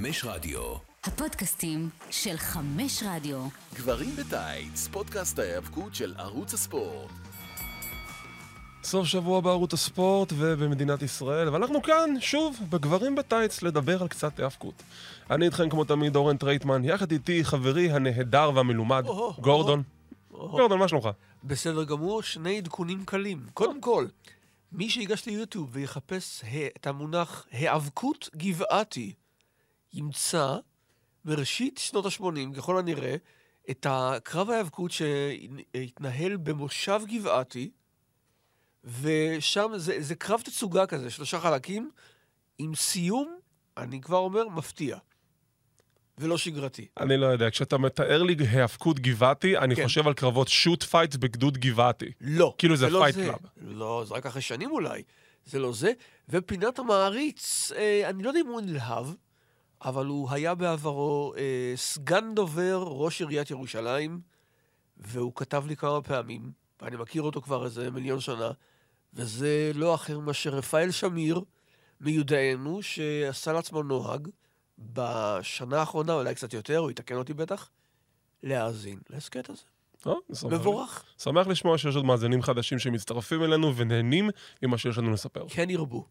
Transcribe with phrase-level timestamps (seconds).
[0.00, 0.60] חמש רדיו.
[1.04, 3.46] הפודקאסטים של חמש רדיו.
[3.74, 7.10] גברים בטייץ, פודקאסט ההיאבקות של ערוץ הספורט.
[8.84, 14.82] סוף שבוע בערוץ הספורט ובמדינת ישראל, ואנחנו כאן, שוב, בגברים בטייץ, לדבר על קצת היאבקות.
[15.30, 19.82] אני איתכם כמו תמיד, אורן טרייטמן, יחד איתי חברי הנהדר והמלומד, אוהו, גורדון.
[20.34, 20.48] או-הו.
[20.48, 21.08] גורדון, מה שלומך?
[21.44, 23.46] בסדר גמור, שני עדכונים קלים.
[23.54, 24.06] קודם כל,
[24.72, 26.44] מי שיגש ליוטיוב ויחפש
[26.76, 29.12] את המונח היאבקות גבעתי,
[29.92, 30.56] ימצא
[31.24, 33.16] בראשית שנות ה-80, ככל הנראה,
[33.70, 37.70] את הקרב ההיאבקות שהתנהל במושב גבעתי,
[38.84, 41.90] ושם זה, זה קרב תצוגה כזה, שלושה חלקים,
[42.58, 43.38] עם סיום,
[43.76, 44.96] אני כבר אומר, מפתיע.
[46.18, 46.86] ולא שגרתי.
[47.00, 49.84] אני לא יודע, כשאתה מתאר לי היאבקות גבעתי, אני כן.
[49.84, 52.12] חושב על קרבות shoot fights בגדוד גבעתי.
[52.20, 52.54] לא.
[52.58, 53.24] כאילו זה לא fight זה.
[53.24, 53.38] club.
[53.56, 55.02] לא, זה רק אחרי שנים אולי.
[55.46, 55.92] זה לא זה.
[56.28, 59.06] ופינת המעריץ, אה, אני לא יודע אם הוא נלהב,
[59.82, 64.20] אבל הוא היה בעברו אה, סגן דובר ראש עיריית ירושלים,
[64.96, 68.50] והוא כתב לי כמה פעמים, ואני מכיר אותו כבר איזה מיליון שנה,
[69.14, 71.40] וזה לא אחר מאשר רפאל שמיר,
[72.00, 74.28] מיודענו, שעשה לעצמו נוהג
[74.78, 77.70] בשנה האחרונה, אולי קצת יותר, הוא יתקן אותי בטח,
[78.42, 79.62] להאזין להסכת הזה.
[80.34, 80.58] שמח לי.
[80.58, 81.04] מבורך.
[81.18, 84.30] שמח לשמוע שיש עוד מאזינים חדשים שמצטרפים אלינו ונהנים
[84.62, 85.44] ממה שיש לנו לספר.
[85.48, 86.04] כן ירבו.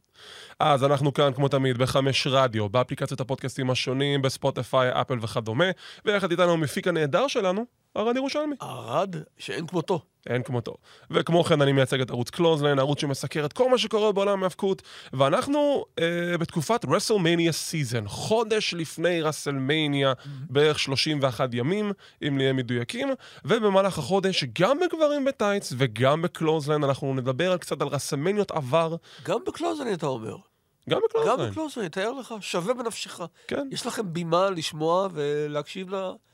[0.60, 5.66] אז אנחנו כאן, כמו תמיד, בחמש רדיו, באפליקציות הפודקאסטים השונים, בספוטיפיי, אפל וכדומה,
[6.06, 7.66] ויחד איתנו המפיק הנהדר שלנו,
[7.98, 8.56] ערד ירושלמי.
[8.60, 10.02] ערד, שאין כמותו.
[10.30, 10.76] אין כמותו.
[11.12, 14.82] וכמו כן, אני מייצג את ערוץ קלוזליין, ערוץ שמסקר את כל מה שקורה בעולם ההאבקות,
[15.14, 20.14] ואנחנו אה, בתקופת רסלמניה season, חודש לפני רסלמניה,
[20.50, 21.92] בערך 31 ימים,
[22.28, 23.10] אם נהיה מדויקים,
[23.46, 29.40] ובמהלך החודש, גם בגברים בטייץ וגם בקלוזליין, אנחנו נדבר על קצת על רסלמניות עבר, גם
[29.48, 30.36] בקלוזליין אתה אומר.
[30.90, 31.52] גם גם בקלוזליין.
[31.52, 33.22] בקלוזליין, תאר לך, שווה בנפשך.
[33.48, 35.90] כן, יש לכם בימה לשמוע ולהקשיב.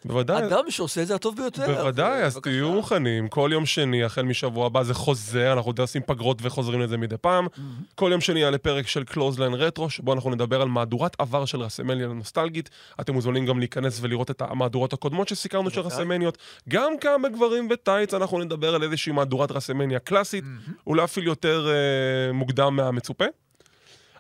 [0.06, 1.66] לאדם שעושה את זה הטוב ביותר.
[1.66, 2.40] בוודאי, אז.
[2.44, 3.28] תהיו מוכנים.
[3.28, 7.48] כל יום שני, החל משבוע הבא, זה חוזר, אנחנו עושים פגרות וחוזרים לזה מדי פעם.
[7.96, 11.62] כל יום שני יעלה פרק של קלוזליין רטרו, שבו אנחנו נדבר על מהדורת עבר של
[11.62, 12.70] רסלמניה נוסטלגית.
[13.02, 15.82] אתם מוזמנים גם להיכנס ולראות את המהדורות הקודמות שסיקרנו של.
[15.82, 16.38] רסמניות.
[16.70, 20.44] גם כאן בגברים בטייץ אנחנו נדבר על איזושהי מהדורת רסמניה קלאסית,
[20.88, 23.26] אולי אפילו יותר אה, מוקדם מהמצופה.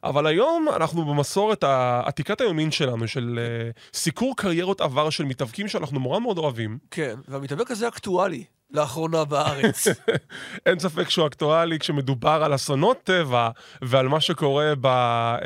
[0.04, 1.64] אבל היום אנחנו במסורת
[2.04, 6.78] עתיקת היומין שלנו, של אה, סיקור קריירות עבר של מתאבקים שאנחנו נורא מאוד אוהבים.
[6.92, 9.88] כן, והמתאבק הזה אקטואלי לאחרונה בארץ.
[10.66, 13.50] אין ספק שהוא אקטואלי כשמדובר על אסונות טבע
[13.82, 14.86] ועל מה שקורה ב...
[14.88, 15.42] אה,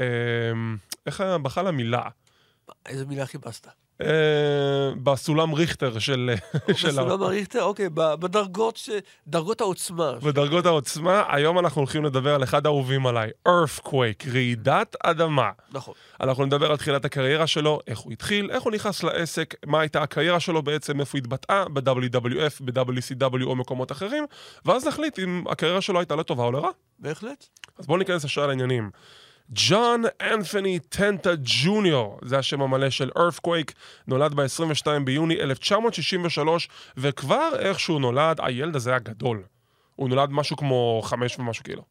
[1.05, 2.03] איך בכלל המילה?
[2.85, 3.67] איזה מילה חיפשת?
[4.01, 4.07] אה,
[5.03, 6.29] בסולם ריכטר של...
[6.75, 8.89] של ה- בסולם הריכטר, אוקיי, בדרגות ש-
[9.27, 10.11] דרגות העוצמה.
[10.23, 15.49] בדרגות העוצמה, היום אנחנו הולכים לדבר על אחד האהובים עליי, Earthquake, רעידת אדמה.
[15.71, 15.93] נכון.
[16.21, 20.01] אנחנו נדבר על תחילת הקריירה שלו, איך הוא התחיל, איך הוא נכנס לעסק, מה הייתה
[20.03, 24.25] הקריירה שלו בעצם, איפה התבטאה, ב-WWF, ב-WCW או מקומות אחרים,
[24.65, 26.69] ואז נחליט אם הקריירה שלו הייתה לטובה או לרע.
[26.99, 27.45] בהחלט.
[27.79, 28.89] אז בואו ניכנס ישר לעניינים.
[29.49, 33.71] ג'ון אנת'וני טנטה ג'וניור, זה השם המלא של Earthquake,
[34.07, 39.43] נולד ב-22 ביוני 1963, וכבר איך שהוא נולד, הילד הזה היה גדול.
[39.95, 41.81] הוא נולד משהו כמו חמש ומשהו קילו.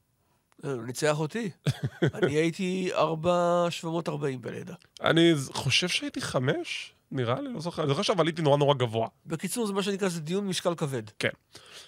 [0.64, 1.50] אה, הוא ניצח אותי.
[2.14, 4.74] אני הייתי 4,740 בלידה.
[5.02, 9.08] אני חושב שהייתי חמש, נראה לי, לא זוכר, אני זוכר שעליתי נורא נורא גבוה.
[9.26, 11.02] בקיצור, זה מה שנקרא, זה דיון משקל כבד.
[11.18, 11.28] כן.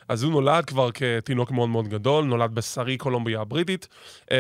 [0.08, 3.88] אז הוא נולד כבר כתינוק מאוד מאוד גדול, נולד בשרי קולומביה הבריטית,
[4.30, 4.36] אמ,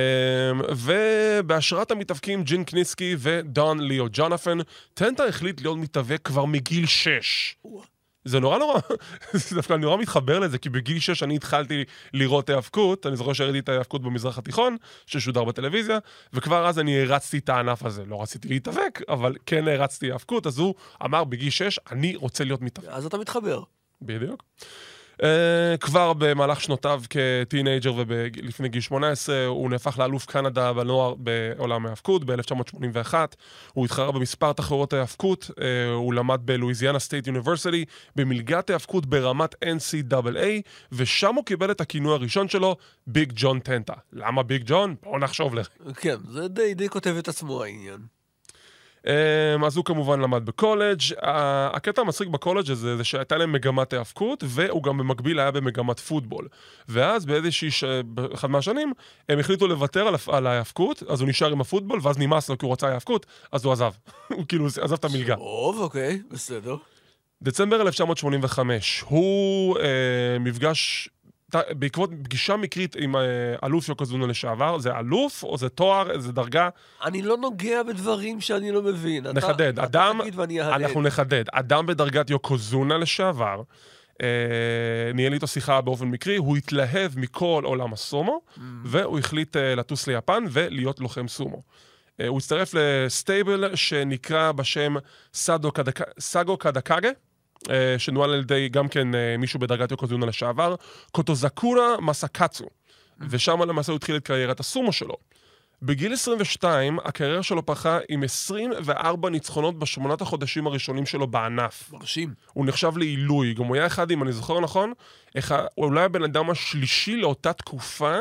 [0.76, 4.58] ובהשראת המתאבקים ג'ין קניסקי ודון ליאו ג'ונפן,
[4.94, 7.56] טנטה החליט להיות מתאבק כבר מגיל 6.
[8.26, 8.80] זה נורא נורא,
[9.32, 13.58] זה דווקא נורא מתחבר לזה, כי בגיל 6 אני התחלתי לראות היאבקות, אני זוכר שראיתי
[13.58, 14.76] את ההיאבקות במזרח התיכון,
[15.06, 15.98] ששודר בטלוויזיה,
[16.32, 18.04] וכבר אז אני הרצתי את הענף הזה.
[18.04, 22.62] לא רציתי להתאבק, אבל כן הרצתי היאבקות, אז הוא אמר בגיל 6, אני רוצה להיות
[22.62, 22.88] מתאבק.
[22.88, 23.62] אז אתה מתחבר.
[24.02, 24.42] בדיוק.
[25.20, 25.24] אה,
[25.80, 33.14] כבר במהלך שנותיו כטינג'ר ולפני גיל 18 הוא נהפך לאלוף קנדה בנוער בעולם ההאבקות ב-1981.
[33.72, 35.62] הוא התחרה במספר תחרויות ההאבקות, אה,
[35.94, 37.84] הוא למד בלואיזיאנה סטייט יוניברסיטי
[38.16, 40.46] במלגת ההאבקות ברמת NCAA,
[40.92, 42.76] ושם הוא קיבל את הכינוי הראשון שלו,
[43.06, 43.94] ביג ג'ון טנטה.
[44.12, 44.94] למה ביג ג'ון?
[45.02, 45.68] בוא נחשוב לך.
[45.94, 48.15] כן, זה די, די כותב את עצמו העניין.
[49.06, 51.00] אמ, אז הוא כמובן למד בקולג'.
[51.22, 56.48] הקטע המצחיק בקולג' הזה זה שהייתה להם מגמת היאבקות, והוא גם במקביל היה במגמת פוטבול.
[56.88, 57.84] ואז באיזושהי, ש...
[58.04, 58.92] באחד מהשנים,
[59.28, 62.72] הם החליטו לוותר על, ההיאבקות, אז הוא נשאר עם הפוטבול, ואז נמאס לו כי הוא
[62.72, 63.92] רצה היאבקות, אז הוא עזב.
[64.36, 65.36] הוא כאילו עזב את המלגה.
[65.36, 66.76] טוב, אוקיי, בסדר.
[67.42, 71.08] דצמבר 1985, הוא אה, מפגש
[71.54, 73.22] בעקבות פגישה מקרית עם אה,
[73.64, 76.68] אלוף יוקוזונה לשעבר, זה אלוף או זה תואר, זה דרגה?
[77.04, 79.24] אני לא נוגע בדברים שאני לא מבין.
[79.26, 79.72] אתה- נחדד.
[79.78, 80.82] אתה אדם, תגיד ואני אהדהד.
[80.82, 81.44] אנחנו נחדד.
[81.52, 83.62] אדם בדרגת יוקוזונה לשעבר,
[84.22, 84.26] אה,
[85.14, 88.60] ניהל איתו שיחה באופן מקרי, הוא התלהב מכל עולם הסומו, Mm.
[88.84, 91.62] והוא החליט אה, לטוס ליפן ולהיות לוחם סומו.
[92.20, 94.94] אה, הוא הצטרף לסטייבל שנקרא בשם
[96.18, 97.10] סאגו קדקאגה.
[97.70, 100.74] אה, שנוהל על ידי גם כן אה, מישהו בדרגת יוקוזונה לשעבר,
[101.12, 102.64] קוטוזקורה מסקצו.
[103.30, 105.14] ושם למעשה הוא התחיל את קריירת הסומו שלו.
[105.82, 111.92] בגיל 22, הקריירה שלו פרחה עם 24 ניצחונות בשמונת החודשים הראשונים שלו בענף.
[111.92, 112.34] מרשים.
[112.52, 114.92] הוא נחשב לעילוי, גם הוא היה אחד, אם אני זוכר נכון,
[115.38, 118.18] אחד, הוא אולי הבן אדם השלישי לאותה תקופה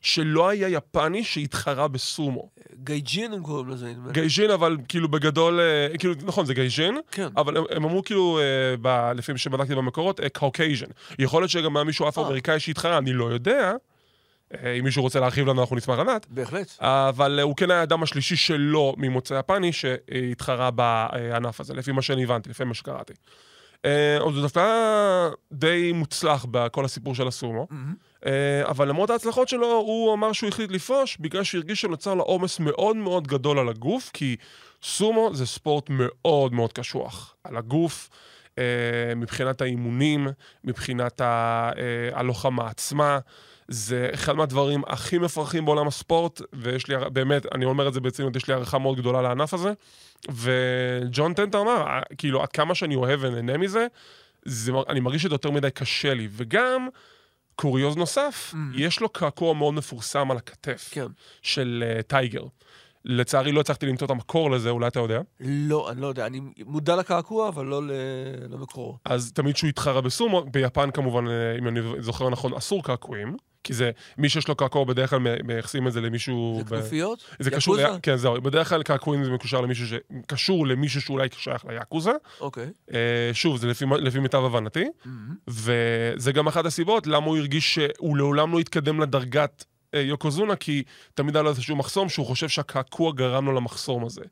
[0.00, 2.48] שלא היה יפני שהתחרה בסומו.
[2.84, 4.12] גייג'ין הם קוראים לזה, נדמה לי.
[4.12, 7.28] גייז'ין, אבל כאילו בגדול, אה, כאילו, נכון, זה גייז'ין, כן.
[7.36, 10.86] אבל הם, הם אמרו כאילו, אה, ב, לפי מה שבדקתי במקורות, Caucasian.
[11.18, 13.74] יכול להיות שגם היה מישהו אפרו-אמריקאי שהתחרה, אני לא יודע.
[14.54, 16.26] אה, אם מישהו רוצה להרחיב לנו, אנחנו נשמח לדעת.
[16.30, 16.76] בהחלט.
[16.80, 22.02] אבל אה, הוא כן היה האדם השלישי שלו ממוצא יפני שהתחרה בענף הזה, לפי מה
[22.02, 23.12] שאני הבנתי, לפי מה שקראתי.
[23.84, 27.76] אה, אז זה דווקא די מוצלח בכל הסיפור של הסומו, אה,
[28.64, 32.96] אבל למרות ההצלחות שלו, הוא אמר שהוא החליט לפרוש בגלל שהרגיש שנוצר לו עומס מאוד
[32.96, 34.36] מאוד גדול על הגוף, כי
[34.82, 37.34] סומו זה ספורט מאוד מאוד קשוח.
[37.44, 38.10] על הגוף,
[38.58, 38.64] אה,
[39.16, 40.28] מבחינת האימונים,
[40.64, 43.18] מבחינת ה- אה, הלוחמה עצמה.
[43.68, 48.36] זה אחד מהדברים הכי מפרכים בעולם הספורט, ויש לי, באמת, אני אומר את זה ברצינות,
[48.36, 49.72] יש לי הערכה מאוד גדולה לענף הזה.
[50.30, 53.86] וג'ון טנטר אמר, "אה, כאילו, עד כמה שאני אוהב ונהנה מזה,
[54.44, 56.28] זה, אני מרגיש שזה יותר מדי קשה לי.
[56.30, 56.88] וגם,
[57.60, 61.06] קוריוז נוסף, יש לו קעקוע מאוד מפורסם על הכתף, כן.
[61.42, 62.42] של uh, טייגר.
[63.04, 65.20] לצערי לא הצלחתי למצוא את המקור לזה, אולי אתה יודע.
[65.40, 66.26] לא, אני לא יודע.
[66.26, 67.90] אני מודע לקעקוע, אבל לא ל-
[68.50, 68.96] למקורו.
[69.04, 73.74] אז תמיד שהוא התחרה בסומו, ביפן כמובן, אה, אם אני זוכר נכון, אסור קעקועים, כי
[73.74, 76.62] זה, מי שיש לו קעקוע בדרך כלל מייחסים את זה למישהו...
[76.64, 77.24] זה כנופיות?
[77.38, 77.76] זה קשור?
[77.76, 77.80] ל...
[78.02, 79.94] כן, זהו, בדרך כלל קעקועים זה מקושר למישהו ש...
[80.26, 82.12] קשור למישהו שאולי שייך ליאקוזה.
[82.40, 82.70] אוקיי.
[82.94, 84.84] אה, שוב, זה לפי, לפי מיטב הבנתי,
[85.48, 89.64] וזה גם אחת הסיבות למה הוא הרגיש שהוא לעולם לא התקדם לדרגת
[89.94, 90.82] אה, יוקוזונה, כי
[91.14, 94.22] תמיד היה לו איזשהו מחסום שהוא חושב שהקעקוע גרם לו למחסום הזה.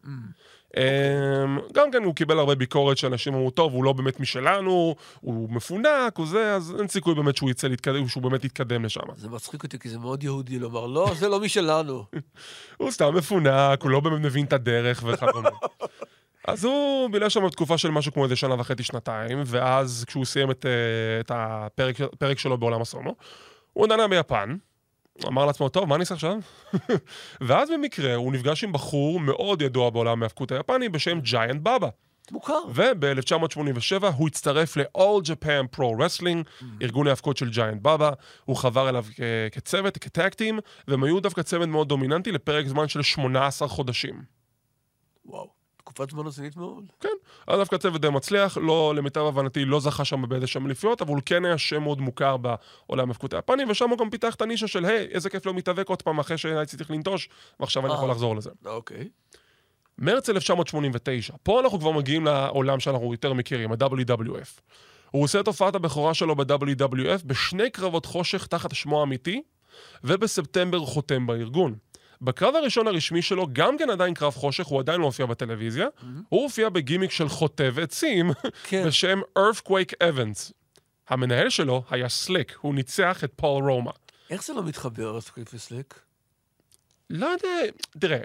[0.76, 5.50] אה, גם כן הוא קיבל הרבה ביקורת שאנשים אמרו, טוב, הוא לא באמת משלנו, הוא
[5.50, 9.00] מפונק, הוא זה, אז אין סיכוי באמת שהוא יצא להתקדם, שהוא באמת יתקדם לשם.
[9.16, 12.04] זה מצחיק אותי, כי זה מאוד יהודי לומר, לא, זה לא משלנו.
[12.78, 15.50] הוא סתם מפונק, הוא לא באמת מבין את הדרך וכדומה.
[16.48, 20.50] אז הוא בילה שם תקופה של משהו כמו איזה שנה וחצי, שנתיים, ואז כשהוא סיים
[20.50, 23.14] את, אה, את הפרק פרק שלו בעולם הסומו,
[23.72, 24.56] הוא נענה ביפן,
[25.26, 26.36] אמר לעצמו, טוב, מה אני אעשה עכשיו?
[27.40, 31.88] ואז במקרה הוא נפגש עם בחור מאוד ידוע בעולם ההאבקות היפני בשם ג'יינט בבא.
[32.30, 32.58] מוכר.
[32.74, 38.10] וב-1987 הוא הצטרף ל-All Japan Pro Wrestling, ארגון ההאבקות של ג'יינט בבא.
[38.44, 39.20] הוא חבר אליו כ-
[39.52, 40.58] כצוות, כטאקטים,
[40.88, 44.22] והם היו דווקא צוות מאוד דומיננטי לפרק זמן של 18 חודשים.
[45.24, 45.55] וואו.
[45.86, 46.84] תקופת זמן רצינית מאוד.
[47.00, 47.08] כן,
[47.46, 51.10] היה דווקא צוות די מצליח, לא, למיטב הבנתי, לא זכה שם באיזה שם אליפויות, אבל
[51.10, 54.66] הוא כן היה שם מאוד מוכר בעולם ההאבקות היפני, ושם הוא גם פיתח את הנישה
[54.66, 57.28] של, היי, איזה כיף לא מתאבק עוד פעם אחרי שהייתי צריך לנטוש,
[57.60, 57.98] ועכשיו אני אה.
[57.98, 58.50] יכול לחזור לזה.
[58.64, 59.08] אוקיי.
[59.98, 64.60] מרץ 1989, פה אנחנו כבר מגיעים לעולם שאנחנו יותר מכירים, ה-WWF.
[65.10, 69.42] הוא עושה את הופעת הבכורה שלו ב-WWF בשני קרבות חושך תחת שמו האמיתי,
[70.04, 71.74] ובספטמבר חותם בארגון.
[72.22, 75.88] בקרב הראשון הרשמי שלו, גם כן עדיין קרב חושך, הוא עדיין לא הופיע בטלוויזיה,
[76.28, 78.30] הוא הופיע בגימיק של חוטב עצים,
[78.68, 78.86] כן.
[78.86, 80.52] בשם Earthquake Evans.
[81.08, 83.92] המנהל שלו היה סליק, הוא ניצח את פול רומא.
[84.30, 86.00] איך זה לא מתחבר, סקריפ וסליק?
[87.10, 88.18] לא יודע, תראה,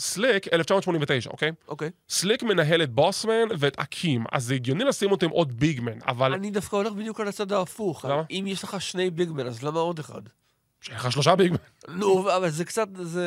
[0.00, 1.52] סליק, 1989, אוקיי?
[1.68, 1.90] אוקיי.
[2.08, 6.32] סליק מנהל את בוסמן ואת אקים, אז זה הגיוני לשים אותם עוד ביגמן, אבל...
[6.34, 8.04] אני דווקא הולך בדיוק על הצד ההפוך.
[8.04, 8.22] למה?
[8.30, 10.22] אם יש לך שני ביגמן, אז למה עוד אחד?
[10.86, 11.56] שיהיה לך שלושה ביגמן.
[11.88, 13.26] נו, אבל זה קצת, זה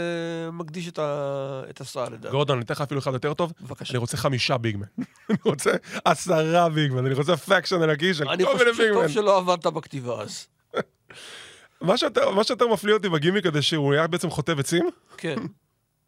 [0.54, 2.32] מקדיש את ה- את הסעה לדעת.
[2.32, 3.54] גורדון, אני אתן לך אפילו אחד יותר טוב.
[3.62, 3.92] בבקשה.
[3.92, 4.86] אני רוצה חמישה ביגמן.
[5.30, 5.72] אני רוצה
[6.06, 9.10] עשרה ביגמן, אני רוצה פקשן ענקי של אני כל חושב מיני ביגמן.
[9.10, 10.48] שטוב שלא עבדת בכתיבה אז.
[11.82, 11.98] מה
[12.44, 15.36] שיותר מפליא אותי בגימיק הזה, שהוא היה בעצם חוטב עצים, כן.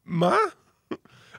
[0.05, 0.38] מה?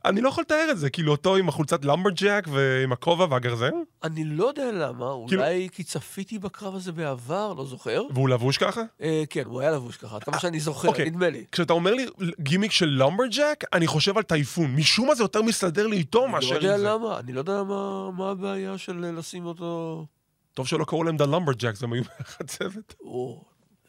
[0.04, 3.71] אני לא יכול לתאר את זה, כאילו אותו עם החולצת למברג'ק ועם הכובע והגרזן,
[4.04, 8.02] אני לא יודע למה, כאילו- אולי כי צפיתי בקרב הזה בעבר, לא זוכר.
[8.14, 8.80] והוא לבוש ככה?
[9.02, 11.04] אה, כן, הוא היה לבוש ככה, עד כמה שאני זוכר, אוקיי.
[11.11, 11.44] נדמה לי.
[11.52, 12.06] כשאתה אומר לי
[12.40, 14.75] גימיק של למברג'ק, אני חושב על טייפון.
[14.76, 16.85] משום מה זה יותר מסתדר לי איתו אני מאשר לא עם יודע זה.
[16.85, 20.06] למה, אני לא יודע מה- מה הבעיה של אה, לשים אותו...
[20.54, 22.94] טוב שלא קראו להם דה למברג'קס, הם היו ביחד צוות.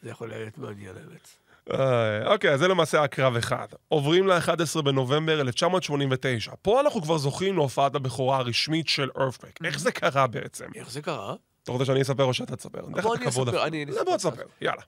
[0.02, 1.28] זה יכול להיות מעניין האמת.
[1.72, 3.66] אה, אוקיי, אז זה למעשה היה קרב אחד.
[3.88, 6.52] עוברים ל-11 בנובמבר 1989.
[6.62, 9.58] פה אנחנו כבר זוכים להופעת הבכורה הרשמית של ארפק.
[9.64, 10.64] איך זה קרה בעצם?
[10.74, 11.34] איך זה קרה?
[11.62, 12.80] אתה רוצה שאני אספר או שאתה תספר?
[13.02, 13.66] בוא אני אספר.
[13.66, 14.82] אני- זה בוא אספר תספר, יאללה.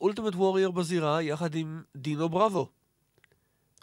[0.00, 2.68] אולטימט וורייר בזירה, יחד עם דינו בראבו.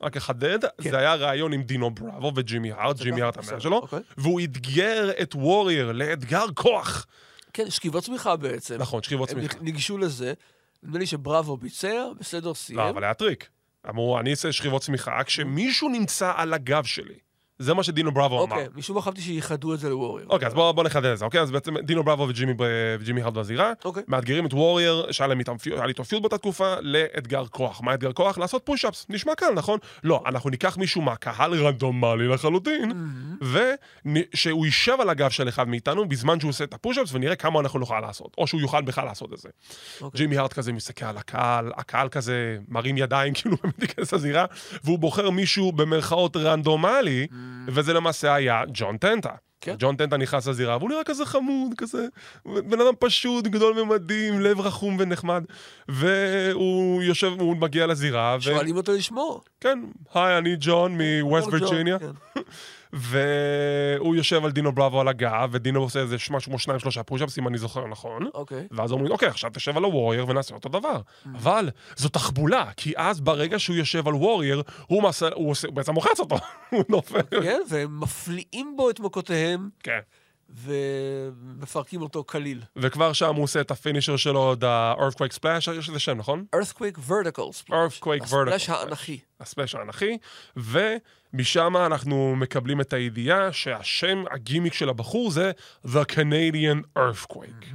[0.01, 0.89] רק אחדד, כן.
[0.91, 3.99] זה היה ראיון עם דינו בראבו וג'ימי הארט, ג'ימי הארט המנהל שלו, אוקיי.
[4.17, 7.05] והוא אתגר את וורייר לאתגר כוח.
[7.53, 8.75] כן, שכיבות סמיכה בעצם.
[8.79, 9.57] נכון, שכיבות הם סמיכה.
[9.61, 10.33] ניגשו לזה.
[10.83, 12.79] נדמה לי שבראבו ביצע, בסדר, סיים.
[12.79, 13.49] לא, אבל היה טריק.
[13.89, 17.19] אמרו, אני אעשה שכיבות סמיכה כשמישהו נמצא על הגב שלי.
[17.59, 18.55] זה מה שדינו בראבו אמר.
[18.55, 20.27] אוקיי, משום מה חשבתי שייחדו את זה לוורייר.
[20.29, 21.41] אוקיי, אז בוא, בוא נחדד את זה, אוקיי?
[21.41, 24.03] אז בעצם דינו בראבו וג'ימי, הארט בזירה, אוקיי.
[24.07, 25.57] מאתגרים את וורייר, שהיה להם איתו
[26.03, 27.81] פיוט באותה תקופה, לאתגר כוח.
[27.81, 28.37] מה אתגר כוח?
[28.37, 29.05] לעשות פוש-אפס.
[29.09, 29.79] נשמע קל, נכון?
[30.03, 32.91] לא, אנחנו ניקח מישהו מהקהל רנדומלי לחלוטין,
[33.41, 37.79] ושהוא יישב על הגב של אחד מאיתנו בזמן שהוא עושה את הפוש-אפס, ונראה כמה אנחנו
[37.79, 38.35] נוכל לעשות.
[38.37, 39.49] או שהוא יוכל בכלל לעשות את זה.
[40.01, 40.17] אוקיי.
[40.17, 44.45] ג'ימי הארד כזה מסתכל על הקהל, הקהל כזה מרים ידיים, כאילו באמת להיכנס לזירה,
[44.83, 47.27] והוא בוחר מישהו במרכאות רנדומלי,
[47.67, 49.29] וזה למעשה היה ג'ון טנטה.
[49.61, 49.75] כן.
[49.79, 52.07] ג'ון טנטה נכנס לזירה, והוא נראה כזה חמוד, כזה
[52.45, 55.43] בן אדם פשוט, גדול ממדים, לב רחום ונחמד,
[55.87, 58.41] והוא יושב, הוא מגיע לזירה, ו...
[58.41, 59.41] שואלים אותו לשמו.
[59.61, 59.79] כן,
[60.13, 62.11] היי, אני ג'ון מווסט וירג'יניה, כן.
[62.93, 67.39] והוא יושב על דינו בראבו על הגב, ודינו עושה איזה משהו כמו שניים שלושה פושאפס,
[67.39, 68.29] אם אני זוכר נכון.
[68.33, 68.67] אוקיי.
[68.71, 71.01] ואז אומרים, אוקיי, עכשיו תשב על הוורייר ונעשה אותו דבר.
[71.35, 75.75] אבל זו תחבולה, כי אז ברגע שהוא יושב על וורייר, הוא מעשה, הוא עושה, הוא
[75.75, 76.35] בעצם מוחץ אותו,
[76.71, 77.21] הוא נופל.
[77.43, 79.99] כן, והם מפליאים בו את מכותיהם, כן.
[80.49, 82.61] ומפרקים אותו כליל.
[82.75, 86.45] וכבר שם הוא עושה את הפינישר שלו, the earthquake splash, יש לזה שם, נכון?
[86.55, 87.71] earthquake vertical splash.
[87.71, 88.73] earthquake הספלאש vertical.
[88.73, 89.19] האנכי.
[89.39, 90.17] הספלאש האנכי,
[91.33, 95.51] ומשם אנחנו מקבלים את הידיעה שהשם, הגימיק של הבחור זה
[95.85, 97.65] The Canadian Earthquake.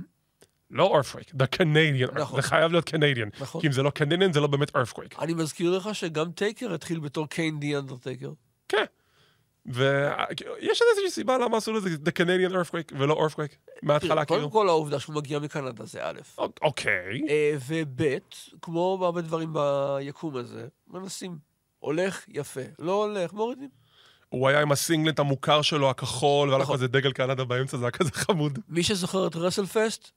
[0.71, 2.37] לא earthquake, the Canadian, נכון.
[2.43, 3.41] זה חייב להיות Canadian.
[3.43, 3.61] נכון.
[3.61, 5.19] כי אם זה לא Canadian זה לא באמת earthquake.
[5.23, 8.31] אני מזכיר לך שגם טייקר התחיל בתור קיין די אנדרטייקר.
[8.69, 8.85] כן.
[9.67, 14.51] ויש איזושהי סיבה למה עשו לזה The Canadian Earthquake ולא earthquake מההתחלה קודם כאילו.
[14.51, 17.23] כל העובדה שהוא מגיע מקנדה זה א', אוק- אוקיי.
[17.29, 18.03] אה, וב',
[18.63, 21.52] כמו בהרבה דברים ביקום הזה, מנסים.
[21.83, 22.61] הולך, יפה.
[22.79, 23.69] לא הולך, מורידים.
[24.29, 26.77] הוא היה עם הסינגלט המוכר שלו, הכחול, והיה לו נכון.
[26.77, 28.59] כזה דגל קנדה באמצע, זה היה כזה חמוד.
[28.69, 30.11] מי שזוכר את רסלפסט,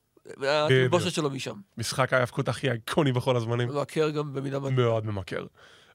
[0.44, 1.54] התלבושת שלו משם.
[1.78, 3.68] משחק ההאבקות הכי איקוני בכל הזמנים.
[3.70, 4.70] מבקר גם במידה מה...
[4.70, 5.46] מאוד ממכר.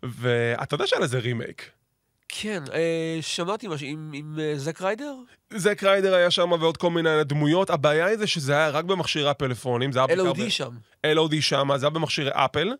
[0.02, 1.70] ואתה יודע שהיה לזה רימייק.
[2.28, 5.14] כן, אה, שמעתי משהו עם- עם אה, זק ריידר?
[5.54, 7.70] זק ריידר היה שם ועוד כל מיני דמויות.
[7.70, 10.70] הבעיה היא זה שזה היה רק במכשירי הפלאפונים, זה היה בעיקר LOD שם.
[11.06, 12.72] LOD שם, זה היה במכשירי אפל,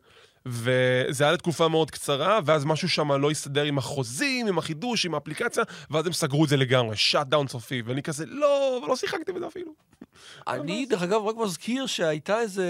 [0.47, 5.15] וזה היה לתקופה מאוד קצרה, ואז משהו שם לא הסתדר עם החוזים, עם החידוש, עם
[5.15, 9.47] האפליקציה, ואז הם סגרו את זה לגמרי, shutdown סופי, ואני כזה, לא, לא שיחקתי בזה
[9.47, 9.73] אפילו.
[10.49, 12.67] אני, דרך אגב, רק מזכיר שהייתה איזה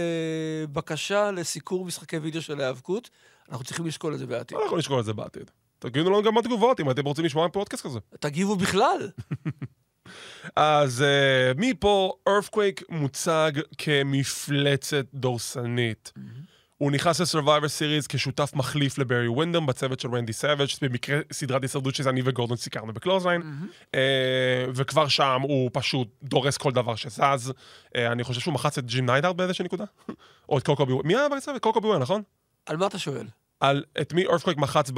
[0.73, 3.11] בקשה לסיקור משחקי וידאו של ההיאבקות,
[3.51, 4.59] אנחנו צריכים לשקול את זה בעתיד.
[4.63, 5.51] אנחנו נשקול את זה בעתיד.
[5.79, 7.99] תגידו לנו גם בתגובות, אם אתם רוצים לשמוע פודקאסט כזה.
[8.21, 9.11] תגיבו בכלל.
[10.57, 16.13] אז uh, מפה, Earthquake מוצג כמפלצת דורסנית.
[16.81, 21.95] הוא נכנס ל-Survivor Series כשותף מחליף לברי ווינדום בצוות של רנדי סאביג' במקרה סדרת הישרדות
[21.95, 23.43] שזה אני וגורדון סיקרנו בקלוזליין.
[23.95, 27.53] אה, וכבר שם הוא פשוט דורס כל דבר שזז.
[27.97, 29.85] אה, אני חושב שהוא מחץ את ג'ים ניידהארט באיזושהי נקודה.
[30.49, 31.07] או את קוקו בי וור.
[31.07, 31.63] מי היה בצוות?
[31.63, 32.23] קוקו בי וור, נכון?
[32.67, 33.27] על מה אתה שואל?
[33.61, 34.91] על את מי Earthquake מחץ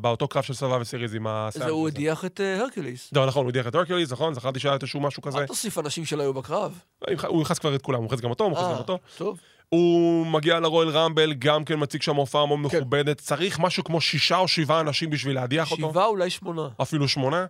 [0.00, 1.66] באותו קרב של Survivor Series עם הסאביג'.
[1.66, 1.88] זה הוא.
[1.88, 3.10] הדיח את אה, הרקוליס.
[3.12, 4.34] לא, נכון, הוא הדיח את הרקוליס, נכון?
[4.34, 5.38] זכרתי שהיה איזשהו משהו כזה.
[5.38, 6.78] אל תוסיף אנשים שלא היו בקרב.
[7.26, 8.98] הוא נכנס כבר את כולם, הוא נכנס גם אותו, הוא נכנס גם אותו.
[9.16, 9.38] טוב.
[9.74, 12.78] הוא מגיע ל Royal Rumble, גם כן מציג שם הופעה מאוד כן.
[12.78, 13.18] מכובדת.
[13.18, 15.90] צריך משהו כמו שישה או שבעה אנשים בשביל להדיח אותו.
[15.90, 16.68] שבעה, אולי שמונה.
[16.82, 17.46] אפילו שמונה.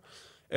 [0.48, 0.54] Uh,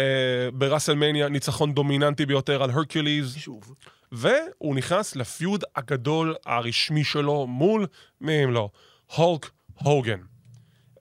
[0.54, 3.36] בראסלמניה, ניצחון דומיננטי ביותר על הרקיוליז.
[3.38, 3.76] שוב.
[4.12, 7.88] והוא נכנס לפיוד הגדול הרשמי שלו מול,
[8.22, 8.70] מי אם לא?
[9.16, 10.20] הולק הוגן.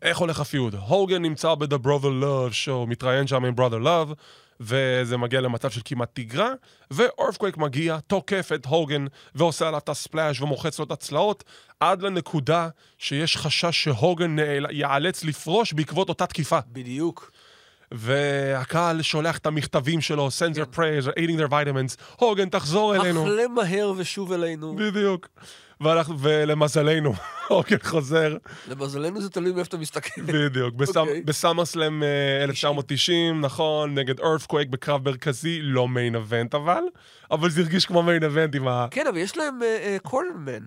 [0.03, 0.75] איך הולך הפיוד?
[0.75, 4.15] הוגן נמצא ב-The Brother Love Show, מתראיין שם עם Brother Love,
[4.61, 6.51] וזה מגיע למצב של כמעט תגרה,
[6.91, 11.45] ואורפקוויק מגיע, תוקף את הוגן, ועושה עליו את הספלאש ומוחץ לו את הצלעות,
[11.81, 12.69] עד לנקודה
[12.99, 16.59] שיש חשש שהוגן נאל- ייאלץ לפרוש בעקבות אותה תקיפה.
[16.73, 17.31] בדיוק.
[17.93, 23.23] והקהל שולח את המכתבים שלו, send their prayers, eating their vitamins, הוגן, תחזור אלינו.
[23.25, 24.77] אכלה מהר ושוב אלינו.
[24.77, 25.29] בדיוק.
[25.85, 27.13] ואנחנו, ולמזלנו,
[27.49, 28.37] הוגן חוזר,
[28.69, 30.23] למזלנו זה תלוי מאיפה אתה מסתכל.
[30.23, 31.23] בדיוק, בסאם- אוקיי.
[31.23, 36.83] בסאמרסלאם אה, 1990, נכון, נגד ארת'קווייק בקרב מרכזי, לא מיין אבנט אבל,
[37.31, 38.87] אבל זה הרגיש כמו מיין אבנט עם ה...
[38.91, 39.59] כן, אבל יש להם
[40.03, 40.63] קולמן.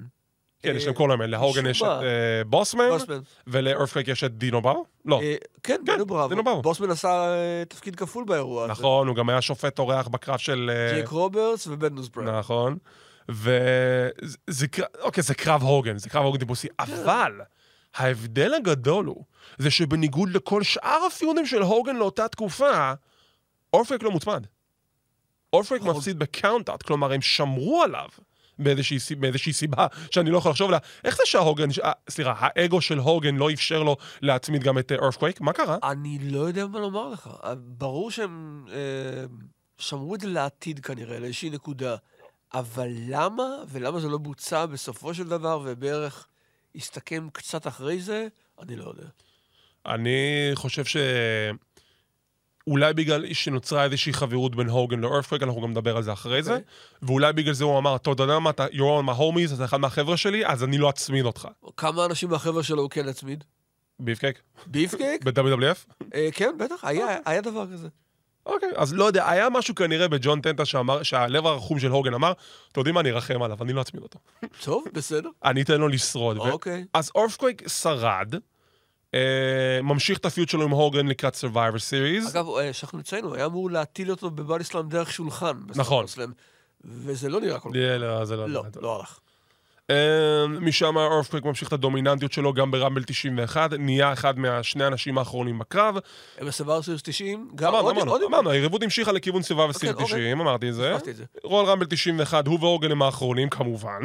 [0.63, 1.87] כן, יש להם הזמן, להוגן יש את.
[1.87, 2.83] אה, בוסמן.
[3.47, 4.75] ול Earthquake יש את דינו ברא?
[5.05, 5.21] לא.
[5.21, 6.29] אה, כן, דינו בראבו.
[6.29, 6.61] דינו בראבו.
[6.61, 8.71] בוסמן עשה אה, תפקיד כפול באירוע הזה.
[8.71, 10.71] נכון, הוא גם היה שופט אורח בקרב של...
[10.73, 12.29] אה, ג'ייק רוברטס ובן נוסברד.
[12.29, 12.77] נכון.
[13.29, 17.41] וזה קרב, אוקיי, זה קרב הוגן, זה קרב הוגן טיפוסי, אבל
[17.95, 19.23] ההבדל הגדול הוא,
[19.57, 22.93] זה שבניגוד לכל שאר ה feud ים של הוגן לאותה תקופה,
[23.73, 24.45] Earthquake לא מוצמד.
[25.53, 25.95] Earthquake נכון.
[25.95, 28.07] מפסיד ב count-out, כלומר, הם שמרו עליו.
[28.59, 30.79] באיזושהי, מאיזושהי סיבה שאני לא יכול לחשוב עליה.
[31.03, 35.41] איך זה שההוגן, אה, סליחה, האגו של הוגן לא אפשר לו להצמיד גם את אורפקווייק?
[35.41, 35.77] מה קרה?
[35.83, 37.29] אני לא יודע מה לומר לך.
[37.43, 39.25] אה, ברור שהם אה,
[39.77, 41.95] שמרו את זה לעתיד כנראה, לאיזושהי נקודה.
[42.53, 46.27] אבל למה, ולמה זה לא בוצע בסופו של דבר, ובערך
[46.75, 48.27] הסתכם קצת אחרי זה,
[48.59, 49.07] אני לא יודע.
[49.85, 50.97] אני חושב ש...
[52.67, 56.51] אולי בגלל שנוצרה איזושהי חברות בין הוגן לאורפקווייק, אנחנו גם נדבר על זה אחרי זה,
[56.51, 56.65] אוקיי.
[57.01, 59.77] ואולי בגלל זה הוא אמר, אתה יודע מה, אתה, you're on my homies, אתה אחד
[59.77, 61.47] מהחבר'ה שלי, אז אני לא אצמיד אותך.
[61.77, 63.43] כמה אנשים מהחבר'ה שלו הוא כן הצמיד?
[63.99, 64.39] ביפקק?
[64.65, 65.23] ביפקייק?
[65.23, 66.05] ב-WWF?
[66.13, 67.87] אה, כן, בטח, היה, היה דבר כזה.
[68.47, 72.31] אוקיי, אז לא יודע, היה משהו כנראה בג'ון טנטה שאמר, שהלב הרחום של הוגן אמר,
[72.71, 74.19] אתם יודעים מה, אני ארחם עליו, אני לא אצמיד אותו.
[74.63, 75.29] טוב, בסדר.
[75.43, 76.37] אני אתן לו לשרוד.
[76.37, 76.85] ו- אוקיי.
[76.93, 78.35] אז אורפקווייק שרד,
[79.13, 82.29] אה, ממשיך את הפיוט שלו עם הוגן לקראת Survivor Series.
[82.31, 85.57] אגב, אה, שכחנו לציין, הוא היה אמור להטיל אותו בבדיסלאם דרך שולחן.
[85.75, 86.05] נכון.
[86.85, 87.75] וזה לא נראה כל כך.
[87.99, 88.49] לא, זה לא...
[88.49, 89.19] לא, לא הלך.
[89.89, 95.59] אה, משם אורפקווייק ממשיך את הדומיננטיות שלו גם ברמבל 91, נהיה אחד מהשני האנשים האחרונים
[95.59, 95.97] בקרב.
[96.41, 97.73] בסבר סיוס 90, גם
[98.07, 100.05] עוד אמרנו, היריבות המשיכה לכיוון וסיל אוקיי.
[100.05, 100.95] 90, אמרתי את זה.
[101.43, 104.01] רול רמבל 91, הוא והוגן הם האחרונים כמובן,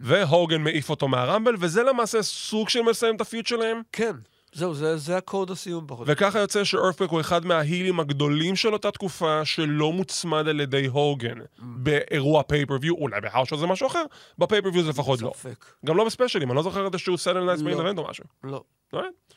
[0.00, 3.82] והוגן מעיף אותו מהרמבל, וזה למעשה סוג של מסיים את הפיוט שלהם.
[3.92, 4.12] כן,
[4.54, 6.06] זהו, זה- זה הקוד הסיום פחות.
[6.10, 10.48] וככה יוצא ש Earthquake הוא אחד מה heel ים הגדולים של אותה תקופה שלא מוצמד
[10.48, 14.04] על ידי הוגן באירוע pay-per-view, אולי בהאושו זה משהו אחר,
[14.38, 15.32] ב pay-per-view זה לפחות לא.
[15.36, 15.64] ספק.
[15.86, 17.82] גם לא ב special ים, אני לא זוכר את Saturday Night's Main לא.
[17.82, 18.24] Event או משהו.
[18.44, 18.62] לא.
[18.94, 19.34] Alright.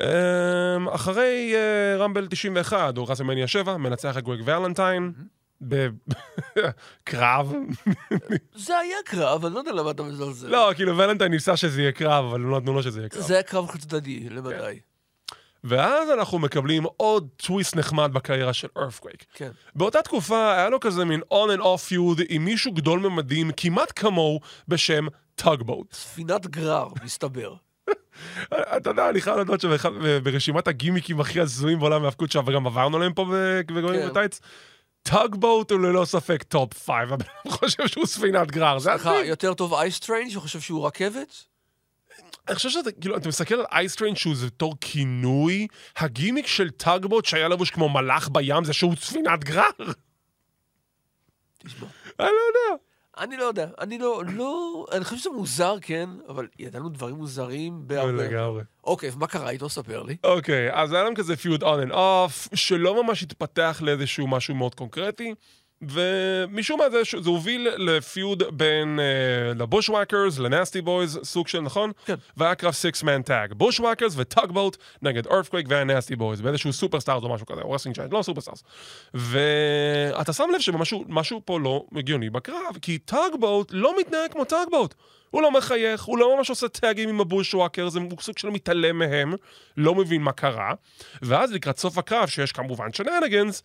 [0.00, 5.12] אמ, אחרי אה, רמבל 91, הוא WrestleMania 7, מנצח את גרג ולנטיין,
[5.60, 7.52] בקרב.
[8.66, 10.48] זה היה קרב, אני לא יודע למה אתה מזלזל.
[10.48, 13.22] לא, כאילו ולנטיין ניסה שזה יהיה קרב, אבל לא נתנו לו שזה יהיה קרב.
[13.22, 14.80] זה היה קרב חד צדדי, למדי.
[15.64, 19.24] ואז אנחנו מקבלים עוד טוויסט נחמד בקריירה של Earthquake.
[19.34, 19.50] כן.
[19.74, 23.92] באותה תקופה היה לו כזה מין on and off feud עם מישהו גדול ממדים, כמעט
[23.96, 25.92] כמוהו, בשם טאגבוט.
[25.92, 27.54] ספינת גרר, מסתבר.
[28.76, 33.14] אתה יודע, אני חייב לדעת שברשימת הגימיקים הכי הזויים בעולם ההאבקות שם, וגם עברנו עליהם
[33.14, 33.24] פה
[33.66, 34.28] בגויים כן.
[35.02, 38.78] טאגבוט הוא ללא ספק top five, אבל אני חושב שהוא ספינת גרר.
[38.78, 39.24] זה סליחה.
[39.24, 41.44] יותר טוב אייסטריין, שחושב שהוא רכבת?
[42.48, 47.24] אני חושב שאתה, כאילו, אתה מסתכל על אייסטריין שהוא זה בתור כינוי, הגימיק של טאגבוט
[47.24, 49.70] שהיה לבוש כמו מלאך בים זה שהוא ספינת גרר.
[51.58, 51.86] תשמע.
[52.20, 52.82] אני לא יודע.
[53.20, 57.82] אני לא יודע, אני לא, לא, אני חושב שזה מוזר, כן, אבל ידענו דברים מוזרים
[57.86, 58.12] בהרבה.
[58.12, 58.62] לגמרי.
[58.84, 59.68] אוקיי, ומה קרה איתו?
[59.68, 60.16] ספר לי.
[60.24, 64.74] אוקיי, אז היה להם כזה פיוד on and off, שלא ממש התפתח לאיזשהו משהו מאוד
[64.74, 65.34] קונקרטי,
[65.82, 71.48] ומשום מה זה, זה הוביל ל feud בין uh, ל Bushwhackers, ל Nasty Boys, סוג
[71.48, 71.92] של, נכון?
[72.04, 72.14] כן.
[72.36, 73.52] והיה קרב six man tag.
[73.52, 78.12] Bushwhackers וטאגבוט נגד Earthquake וה Nasty Boys, באיזשהו Superstars או משהו כזה, או Wrestling Challenge,
[78.12, 78.64] לא Superstars.
[79.14, 84.94] ואתה שם לב שמשהו משהו פה לא הגיוני בקרב, כי טאגבוט לא מתנהג כמו טאגבוט.
[85.30, 88.50] הוא לא מחייך, הוא לא ממש עושה tag ים עם ה Bushwhackers, הוא סוג של
[88.50, 89.34] מתעלם מהם,
[89.76, 90.72] לא מבין מה קרה.
[91.22, 93.62] ואז לקראת סוף הקרב, שיש כמובן shenanigans,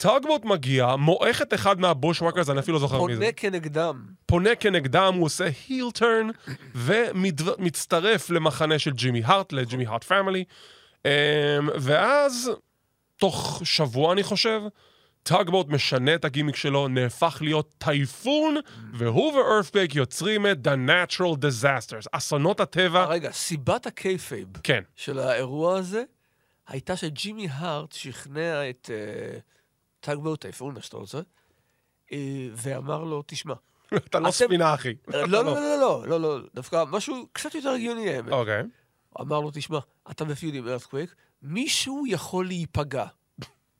[0.00, 3.20] טאגבוט מגיע, מועך את אחד מה Bushwhackers, אני אפילו לא זוכר מי זה.
[3.20, 4.04] פונה כנגדם.
[4.26, 6.30] פונה כנגדם, הוא עושה heel turn,
[6.74, 10.44] ומצטרף למחנה של ג'ימי הארט, לג'ימי הארט Family.
[11.80, 12.50] ואז,
[13.16, 14.60] תוך שבוע אני חושב,
[15.22, 18.56] טאגבוט משנה את הגימיק שלו, נהפך להיות טייפון,
[18.92, 23.04] והוא ו Earthquake יוצרים את The Natural Disasters, אסונות הטבע.
[23.04, 26.02] רגע, סיבת ה kayfabe כן, של האירוע הזה
[26.68, 28.90] הייתה שג'ימי הארט שכנע את
[30.00, 31.20] אה, טאגבוט, טייפון, מה שאתה רוצה,
[32.12, 33.54] אה, ואמר לו, תשמע,
[33.94, 34.94] אתה לא ספינה, אחי.
[35.08, 38.32] לא, לא, לא, לא, לא, לא, לא, דווקא משהו קצת יותר הגיוני האמת.
[38.32, 38.62] אוקיי.
[39.20, 39.78] אמר לו, תשמע,
[40.10, 43.06] אתה ב feud עם Earthquake, מישהו יכול להיפגע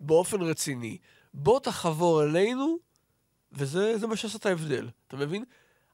[0.00, 0.98] באופן רציני.
[1.35, 2.78] בוא תחבור אלינו,
[3.52, 4.88] וזה זה מה שעשה את ההבדל.
[5.09, 5.44] אתה מבין?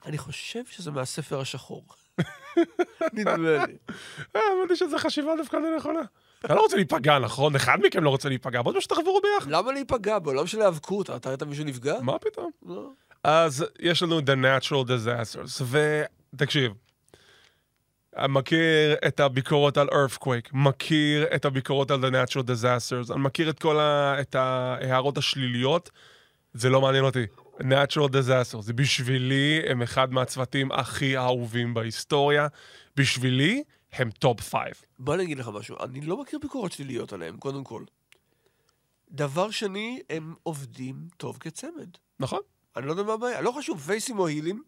[0.06, 1.84] אני חושב שזה מהספר השחור.
[3.14, 3.76] נדמה לי.
[4.36, 6.02] אה, האמת שזו חשיבה דווקא לא נכונה.
[6.44, 7.56] אתה לא רוצה להיפגע, נכון?
[7.56, 9.50] אחד מכם לא רוצה להיפגע, בואו שתחברו ביחד.
[9.50, 10.18] למה להיפגע?
[10.18, 11.94] בעולם של ההיאבקות, אתה ראית מישהו נפגע?
[12.02, 12.50] מה פתאום?
[12.66, 12.90] לא.
[13.24, 15.62] אז יש לנו The Natural Disasters,
[16.34, 16.72] ותקשיב,
[18.16, 23.50] אני מכיר את הביקורות על Earthquake, מכיר את הביקורות על The Natural Disasters, אני מכיר
[23.50, 24.16] את כל ה...
[24.20, 25.90] את ההערות השליליות,
[26.54, 27.26] זה לא מעניין אותי.
[27.60, 32.46] Natural Disasters, זה בשבילי, הם אחד מהצוותים הכי אהובים בהיסטוריה.
[32.96, 33.62] בשבילי,
[33.96, 34.74] הם top five.
[34.98, 37.84] בוא אני אגיד לך משהו, אני לא מכיר ביקורות שליליות עליהם, קודם כל.
[39.10, 41.88] דבר שני, הם עובדים טוב כצמד.
[42.20, 42.40] נכון?
[42.76, 44.62] אני לא יודע מה הבעיה, לא חשוב, face ים או heel ים,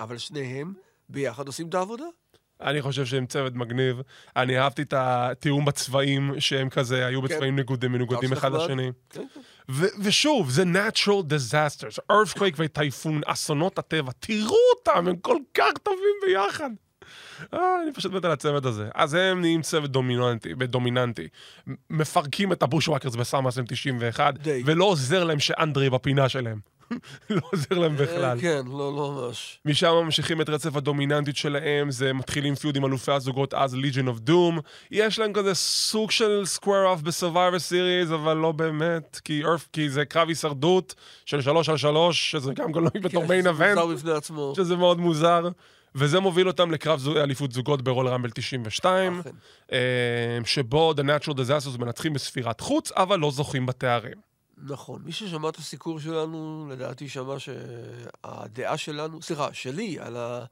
[0.00, 0.74] אבל שניהם
[1.08, 2.04] ביחד עושים את העבודה.
[2.60, 4.00] אני חושב שהם צוות מגניב.
[4.36, 7.28] אני אהבתי את התיאום בצבעים, שהם כזה היו כן.
[7.28, 8.52] בצבעים נגודים, מנוגדים אחד.
[8.52, 8.90] לשני.
[9.10, 9.40] כן, כן.
[10.02, 16.70] ושוב, זה natural disasters, earthquake וטייפון, אסונות הטבע, תראו אותם, הם כל כך טובים ביחד.
[17.54, 18.88] אה, אני פשוט מת על הצוות הזה.
[18.94, 21.28] אז הם נהיים צוות דומיננטי, דומיננטי.
[21.90, 24.62] מפרקים את הבושוואקרס בסאמאסם 91, די.
[24.66, 26.70] ולא עוזר להם שאנדרי בפינה שלהם.
[27.30, 28.24] לא עוזר להם בכלל.
[28.24, 29.58] אה, כן, לא, לא ממש.
[29.64, 34.28] משם ממשיכים את רצף הדומיננטיות שלהם, זה מתחילים פיוד עם אלופי הזוגות אז Legion of
[34.28, 34.60] Doom.
[34.90, 39.90] יש להם כזה סוג של square off ב-Survivor Series, אבל לא באמת, כי, Earth, כי
[39.90, 40.94] זה קרב הישרדות
[41.26, 44.52] של שלוש על שלוש, שזה גם בתור main כן, event, מוזר בפני עצמו.
[44.56, 45.48] שזה מאוד מוזר.
[45.94, 49.30] וזה מוביל אותם לקרב זו- אליפות זוגות ב Royal Rumble 92, אכן.
[49.72, 49.78] אה,
[50.44, 54.30] שבו The Natural Disasters מנצחים בספירת חוץ, אבל לא זוכים בתארים.
[54.62, 55.02] נכון.
[55.04, 60.44] מי ששמע את הסיקור שלנו, לדעתי שמע שהדעה שלנו, סליחה, שלי, על, ה,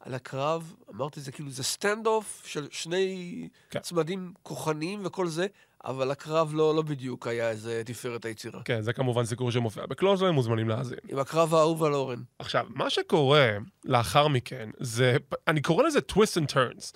[0.00, 3.80] על הקרב, אמרתי זה כאילו, זה standoff של שני כן.
[3.80, 5.46] צמדים כוחניים וכל זה,
[5.84, 8.60] אבל הקרב לא, לא בדיוק היה איזה תפארת היצירה.
[8.64, 10.98] כן, זה כמובן סיפור שמופיע בקלוזליין, מוזמנים להאזין.
[11.08, 12.22] עם הקרב האהוב על אורן.
[12.38, 13.48] עכשיו, מה שקורה
[13.84, 15.16] לאחר מכן, זה,
[15.48, 16.92] אני קורא לזה twist and turns.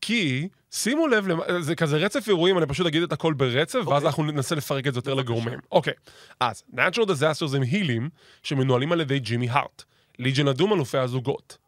[0.00, 1.26] כי, שימו לב,
[1.60, 4.06] זה כזה רצף אירועים, אני פשוט אגיד את הכל ברצף, ואז אוקיי.
[4.06, 5.58] אנחנו ננסה לפרק את זה יותר לגורמים.
[5.72, 5.92] אוקיי,
[6.40, 8.08] אז, Natural Disasters הם heel ים
[8.42, 9.82] שמנוהלים על ידי ג'ימי הארט.
[10.18, 11.58] Legion of Doom אלופי הזוגות.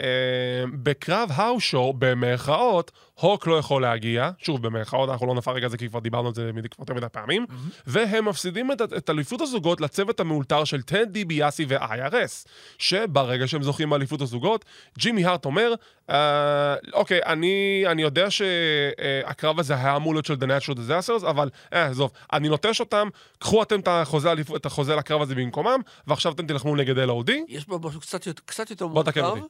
[0.00, 5.76] אה, בקרב האושו, במרכאות, הוק לא יכול להגיע, שוב, במרכאות, אנחנו לא נפרק על זה
[5.76, 7.46] כי כבר דיברנו על זה כבר יותר מדי פעמים,
[7.86, 13.90] והם מפסידים את, את אליפות הזוגות לצוות המאולתר של טד דיביאסי ו-IRS, שברגע שהם זוכים
[13.90, 14.64] באליפות הזוגות,
[14.98, 15.74] ג'ימי הארט אומר,
[16.10, 21.50] אה, אוקיי, אני, אני יודע שהקרב הזה היה אמור להיות של The Natural Disasters, אבל
[21.72, 26.32] אה, עזוב, אני נוטש אותם, קחו אתם את החוזה, את החוזה לקרב הזה במקומם, ועכשיו
[26.32, 27.30] אתם תילחמו נגד LOD.
[27.48, 29.40] יש בו משהו קצת, קצת יותר אותי.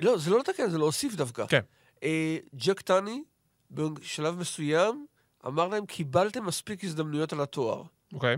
[0.00, 1.46] לא, זה לא לתקן, זה להוסיף דווקא.
[1.46, 1.60] כן.
[2.02, 3.22] אה, ג'ק טני,
[3.70, 5.06] בשלב מסוים,
[5.46, 7.82] אמר להם, קיבלתם מספיק הזדמנויות על התואר.
[8.12, 8.36] אוקיי.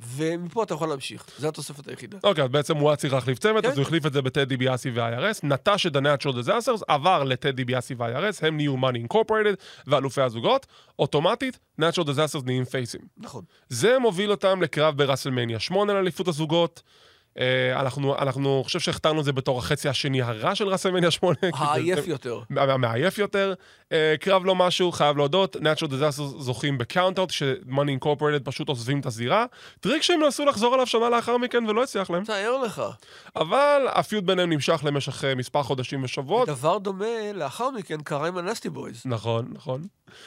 [0.00, 1.26] ומפה אתה יכול להמשיך.
[1.38, 2.18] זו התוספת היחידה.
[2.24, 3.70] אוקיי, אז בעצם הוא היה צריך להחליף צוות, כן.
[3.70, 7.94] אז הוא החליף את זה בטד דיביאסי ו-IRS, נטש את ה-Natural Disasters, עבר לטד דיביאסי
[7.94, 10.66] ו-IRS, הם נהיו Money Incorporated ואלופי הזוגות,
[10.98, 13.00] אוטומטית, Natural Disasters נהיים פייסים.
[13.16, 13.44] נכון.
[13.68, 16.82] זה מוביל אותם לקרב בראסלמניה 8 לאליפות הזוגות.
[17.40, 21.34] אה, אנחנו, אנחנו חושב שהכתרנו את זה בתור החצי השני הרע של WrestleMania 8.
[21.40, 22.40] כי זה- העייף יותר.
[22.50, 23.54] מה- מעייף יותר.
[23.92, 29.00] אה, קרב לא משהו, חייב להודות, Natural Disasters זוכים ב count-out, ש-Money Incorporated פשוט עוזבים
[29.00, 29.44] את הזירה.
[29.80, 32.24] טריק שהם נסו לחזור עליו שנה לאחר מכן ולא הצליח להם.
[32.24, 32.82] תאר לך.
[33.36, 36.48] אבל ה feud ביניהם נמשך למשך אה, מספר חודשים ושבועות.
[36.48, 39.02] דבר דומה לאחר מכן קרה עם ה Nasty Boys.
[39.04, 39.82] נכון, נכון.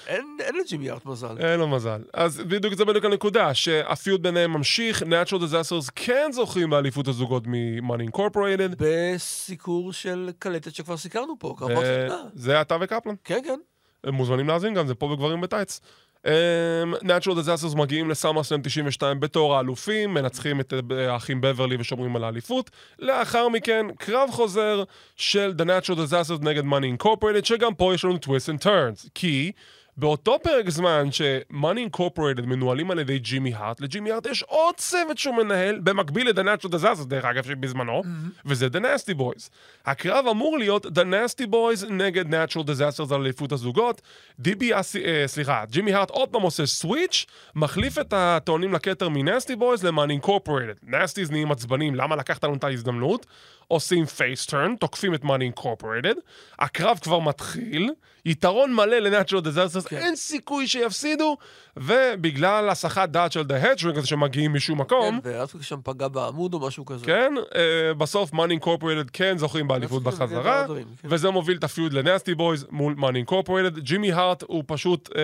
[0.07, 1.37] אין אין לג'ימי ארט מזל.
[1.39, 2.01] אין לו מזל.
[2.13, 7.47] אז בדיוק זה בדיוק הנקודה, שה feud ביניהם ממשיך, Natural Disasters כן זוכים באליפות הזוגות
[7.47, 8.75] מ-Money Incorporated.
[8.77, 12.21] בסיקור של קלטת שכבר סיקרנו פה, קרבות אה, שנה.
[12.33, 13.15] זה אתה וקפלן.
[13.23, 13.59] כן, כן.
[14.03, 15.79] הם מוזמנים להאזין גם, זה פה בגברים בטייץ.
[16.25, 22.23] Um, Natural Disasters מגיעים לסאמרסלם 92 בתור האלופים, מנצחים את אה, האחים בברלי ושומרים על
[22.23, 22.69] האליפות.
[22.99, 24.83] לאחר מכן, קרב חוזר
[25.15, 29.09] של The Natural Disasters נגד Money Incorporated, שגם פה יש לנו twist and turns.
[29.15, 29.51] כי
[29.99, 35.17] באותו פרק זמן ש-Money Incorporated מנוהלים על ידי ג'ימי הארט, לג'ימי הארט יש עוד צוות
[35.17, 38.03] שהוא מנהל, במקביל Natural Disasters, דרך אגב, שבזמנו,
[38.45, 39.49] וזה The Nasty Boys.
[39.85, 44.01] הקרב אמור להיות The Nasty Boys נגד Natural Disasters על אליפות הזוגות.
[44.39, 44.81] דיבי, אה,
[45.25, 50.89] סליחה, ג'ימי הארט עוד פעם עושה switch, מחליף את הטוענים לכתר מ-Nasty Boys ל-Money Incorporated.
[50.89, 53.25] Nasties נהיים עצבנים, למה לקחת לנו את ההזדמנות?
[53.67, 56.19] עושים face turn, תוקפים את Money Incorporated,
[56.59, 57.89] הקרב כבר מתחיל,
[58.25, 59.97] יתרון מלא ל-Natural Disasters, כן.
[59.97, 61.37] אין סיכוי שיפסידו,
[61.77, 66.53] ובגלל הסחת דעת של The Headshrinkers הזה שמגיעים משום מקום, כן, ואפריק שם פגע בעמוד
[66.53, 67.05] או משהו כזה.
[67.05, 71.07] כן, אה, בסוף Money Incorporated כן זוכים באליפות כן, בחזרה, דברים, כן.
[71.11, 73.79] וזה מוביל את ה feud ל Nasty Boys מול Money Incorporated.
[73.79, 75.21] ג'ימי הארט הוא פשוט אה,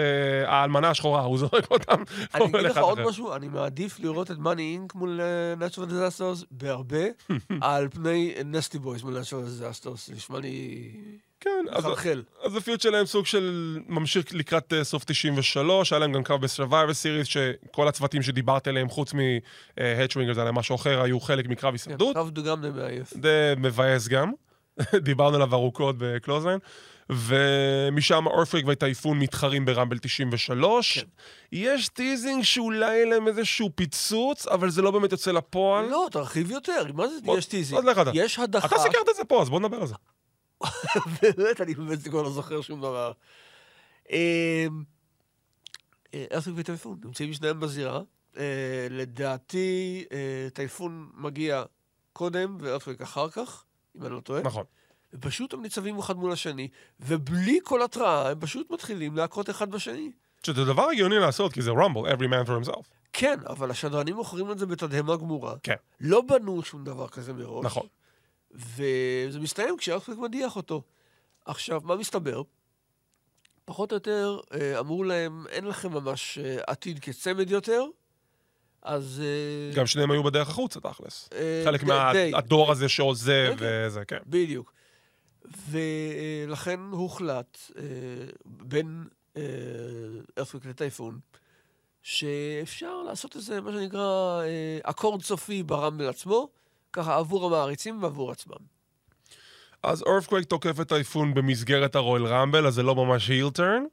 [0.52, 2.04] האלמנה השחורה, הוא זורק אותם.
[2.36, 3.10] אני אגיד לך עוד אחר.
[3.10, 7.06] משהו, אני מעדיף לראות את Money Inc מול אה, Natural Disasters בהרבה,
[7.62, 10.08] על פני Nasty Boys מול Disasters.
[10.08, 10.92] זה נשמע לי
[11.40, 12.24] כן, אז- מחלחל.
[12.44, 16.42] אז ה feud שלהם סוג של ממשיך לקראת אה, סוף 93, היה להם גם קרב
[16.42, 21.48] ב-Survivor Series, שכל הצוותים שדיברתי עליהם, חוץ מ- Headshrinkers, זה היה משהו אחר, היו חלק
[21.48, 22.14] מקרב כן, הישרדות.
[22.16, 23.10] קרב גם די מעייף.
[23.10, 24.32] זה מבאס גם.
[24.96, 26.60] דיברנו עליו ארוכות ב Clothesline.
[27.10, 31.00] ומשם Earthquake ו Typhoon מתחרים ב Rumble 93.
[31.00, 31.06] כן.
[31.52, 35.86] יש teasing שאולי יהיה להם איזשהו פיצוץ, אבל זה לא באמת יוצא לפועל.
[35.86, 37.80] לא, תרחיב יותר, מה זה בוא- יש teasing?
[37.80, 38.12] אז לך אתה.
[38.14, 38.68] יש הדחה.
[38.68, 39.96] אתה סיקרת את זה פה, אז בוא נדבר על זה.
[41.22, 43.12] באמת, אני באמת כבר לא זוכר שום דבר.
[44.10, 44.84] אמ,
[46.14, 48.02] אה, ו Typhoon נמצאים שניהם בזירה.
[48.38, 51.64] אה, לדעתי, אה, Typhoon מגיע
[52.14, 53.64] קודם וארת'ריק אחר כך,
[53.98, 54.42] אם אני לא טועה.
[54.42, 54.64] נכון.
[55.14, 56.68] ופשוט הם ניצבים אחד מול השני,
[57.00, 60.12] ובלי כל התראה, הם פשוט מתחילים להכות אחד בשני.
[60.44, 62.84] שזה דבר הגיוני לעשות, כי זה רומבל, every man for himself.
[63.14, 65.56] כן, אבל השדרנים מוכרים את זה בתדהמה גמורה.
[65.64, 65.76] כן.
[66.00, 67.66] לא בנו שום דבר כזה מראש.
[67.66, 67.88] נכון.
[68.56, 70.82] וזה מסתיים כשארפק מדיח אותו.
[71.46, 72.42] עכשיו, מה מסתבר?
[73.66, 77.86] פחות או יותר אה, אמרו להם, אין לכם ממש אה, עתיד כצמד יותר,
[78.82, 79.22] אז...
[79.26, 81.30] אה, גם שניהם היו בדרך החוצה, תכלס.
[81.66, 81.84] חלק.
[81.84, 83.86] מהדור הזה שעוזב כן, כן.
[83.88, 84.18] וזה, כן.
[84.28, 84.74] בדיוק.
[85.70, 87.58] ולכן הוחלט
[88.46, 89.04] בין
[90.38, 91.20] ארפק לטייפון,
[92.04, 94.42] שאפשר לעשות איזה, מה שנקרא,
[94.84, 96.50] אקורד סופי ברמבל עצמו,
[96.96, 98.76] ככה עבור המעריצים ועבור עצמם.
[99.84, 103.84] אז אורפקווייק תוקף את טייפון במסגרת הרואל רמבל, אז זה לא ממש היל טרן,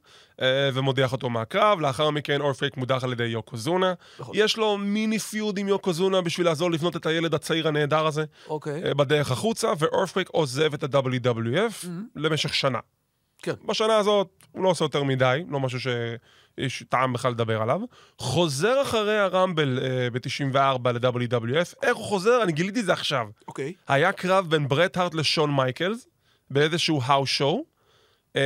[0.75, 1.81] ומודיח אותו מהקרב.
[1.81, 3.95] לאחר מכן אורפקווייק מודח על ידי יוקוזונה.
[4.19, 4.35] נכון.
[4.39, 8.85] יש לו mini feud עם יוקוזונה בשביל לעזור לבנות את הילד הצעיר הנהדר הזה אוקיי.
[8.85, 11.87] אה, בדרך החוצה, ואורפקווייק עוזב את ה-WWF
[12.17, 12.79] למשך שנה.
[13.43, 13.55] כן.
[13.67, 15.81] בשנה הזאת הוא לא עושה יותר מדי, לא משהו
[16.61, 17.81] שיש טעם בכלל לדבר עליו.
[18.19, 21.75] חוזר אחרי ה Rumble אה, ב-94 ל-WWF.
[21.83, 22.43] איך הוא חוזר?
[22.43, 23.27] אני גיליתי את זה עכשיו.
[23.49, 23.73] אוקיי.
[23.89, 26.07] היה קרב בין ברט הארט לשון מייקלס
[26.51, 27.65] באיזשהו האוס שואו.
[28.37, 28.41] אמ,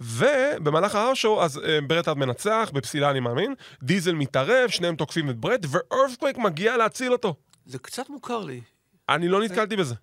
[0.00, 5.30] ובמהלך ההאוס שואו, אז אה, ברט הארט מנצח, בפסילה אני מאמין, דיזל מתערב, שניהם תוקפים
[5.30, 7.34] את ברט, ו Earthquake מגיע להציל אותו.
[7.66, 8.60] זה קצת מוכר לי.
[9.08, 9.94] אני לא נתקלתי בזה.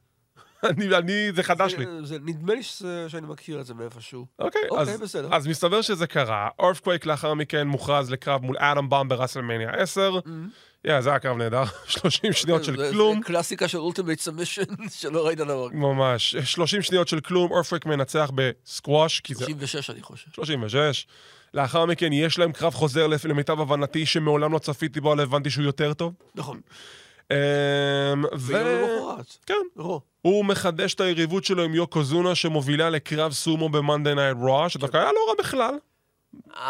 [0.64, 1.86] אני, אני, זה חדש לי.
[1.86, 4.26] זה, זה, נדמה לי שזה, שאני מכיר את זה מאיפשהו.
[4.40, 5.36] אוקיי, אוקיי, אז, בסדר.
[5.36, 6.50] אז מסתבר שזה קרה.
[6.60, 10.20] אורפקווייק לאחר מכן מוכרז לקרב מול Adam Bomb ב WrestleMania 10.
[10.88, 12.78] יא, זה היה קרב נהדר, 30 שניות של Mm-hmm.
[12.78, 13.18] זה- כלום.
[13.20, 14.64] זה קלאסיקה של אולטימייט סמישן
[15.00, 15.68] שלא ראית דבר.
[15.74, 20.28] ממש, 30 שניות של כלום, אורפקווייק מנצח בסקווש, כי זה 36 אני חושב.
[20.34, 21.08] 36.
[21.54, 25.66] לאחר מכן יש להם קרב חוזר למיטב הבנתי, שמעולם לא צפיתי בו, אבל הבנתי שהוא
[25.66, 26.14] יותר טוב.
[26.36, 26.60] נכון.
[27.32, 27.38] אמ,
[28.38, 28.54] ו...
[29.46, 29.82] כן.
[30.22, 35.12] הוא מחדש את היריבות שלו עם יוקוזונה, שמובילה לקרב סומו ב-Monday Night Raw, שדווקא היה
[35.12, 35.76] לא רע בכלל.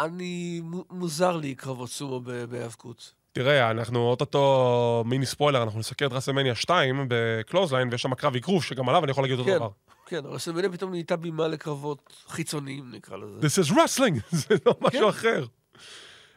[0.02, 3.12] אני, מו- מוזר לי קרבות סומו בהיאבקות.
[3.32, 8.36] תראה, אנחנו אוטוטו מיני ספוילר, אנחנו נסקר את WrestleMania 2 ב Clothesline, ויש שם קרב
[8.36, 9.68] אגרוף, שגם עליו אני יכול להגיד אותו כן, דבר.
[10.06, 13.40] כן, אבל WrestleMania פתאום נהייתה בימה לקרבות חיצוניים, נקרא לזה.
[13.46, 15.08] This is wrestling, זה לא משהו כן.
[15.08, 15.44] אחר.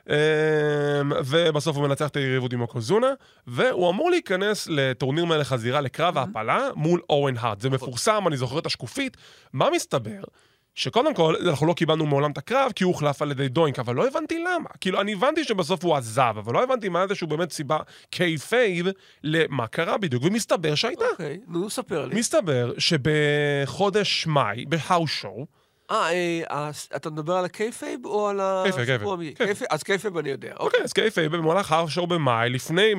[0.10, 0.16] אמ,
[1.26, 3.08] ובסוף הוא מנצח את היריבות עם יוקוזונה,
[3.48, 7.62] והוא אמור להיכנס לטורניר מלך הזירה, לקרב ההפלה, מול אוון הארט.
[7.62, 9.18] זה מפורסם, אני זוכר את השקופית.
[9.54, 10.22] מה מסתבר?
[10.76, 13.96] שקודם כל, אנחנו לא קיבלנו מעולם את הקרב, כי הוא הוחלף על ידי דוינק, אבל
[13.96, 14.70] לא הבנתי למה.
[14.82, 17.78] כאילו, אני הבנתי שבסוף הוא עזב, אבל לא הבנתי מה איזשהו באמת סיבה
[18.10, 18.88] kayfabe
[19.24, 21.06] למה קרה בדיוק, ומסתבר שהייתה.
[21.12, 22.16] אוקיי, נו, ספר לי.
[22.16, 25.59] מסתבר שבחודש מאי, בהאוס שואו,
[25.92, 26.12] אה,
[26.52, 28.62] אה, אתה מדבר על ה kayfabe או על ה...
[28.64, 29.38] kayfabe, הסיפור kayfabe.
[29.48, 30.48] kayfabe, אז kayfabe אני יודע.
[30.52, 30.66] אוקיי.
[30.66, 32.94] אוקיי, אז kayfabe במהלך show במאי, לפני,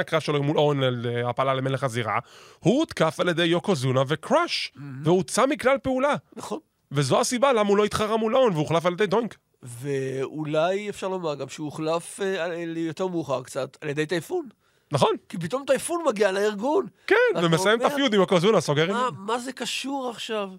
[0.00, 2.18] הקרב שלו מול אוון על אה, הפלה למלך הזירה,
[2.58, 4.72] הוא הותקף על ידי יוקוזונה ו Crush,
[5.04, 6.14] והוצא מכלל פעולה.
[6.36, 6.58] נכון.
[6.92, 9.36] וזו הסיבה למה הוא לא התחרה מול אוון והוחלף על ידי דוינק.
[9.62, 14.48] ואולי אפשר לומר גם שהוא הוחלף אה, על- יותר מאוחר קצת על ידי טייפון.
[14.92, 16.86] נכון, כי פתאום טייפון מגיע לארגון.
[17.06, 19.14] כן, ומסיים את הפיוד עם יוקוזונה, סוגר עם...
[19.18, 20.50] מה זה קשור עכשיו?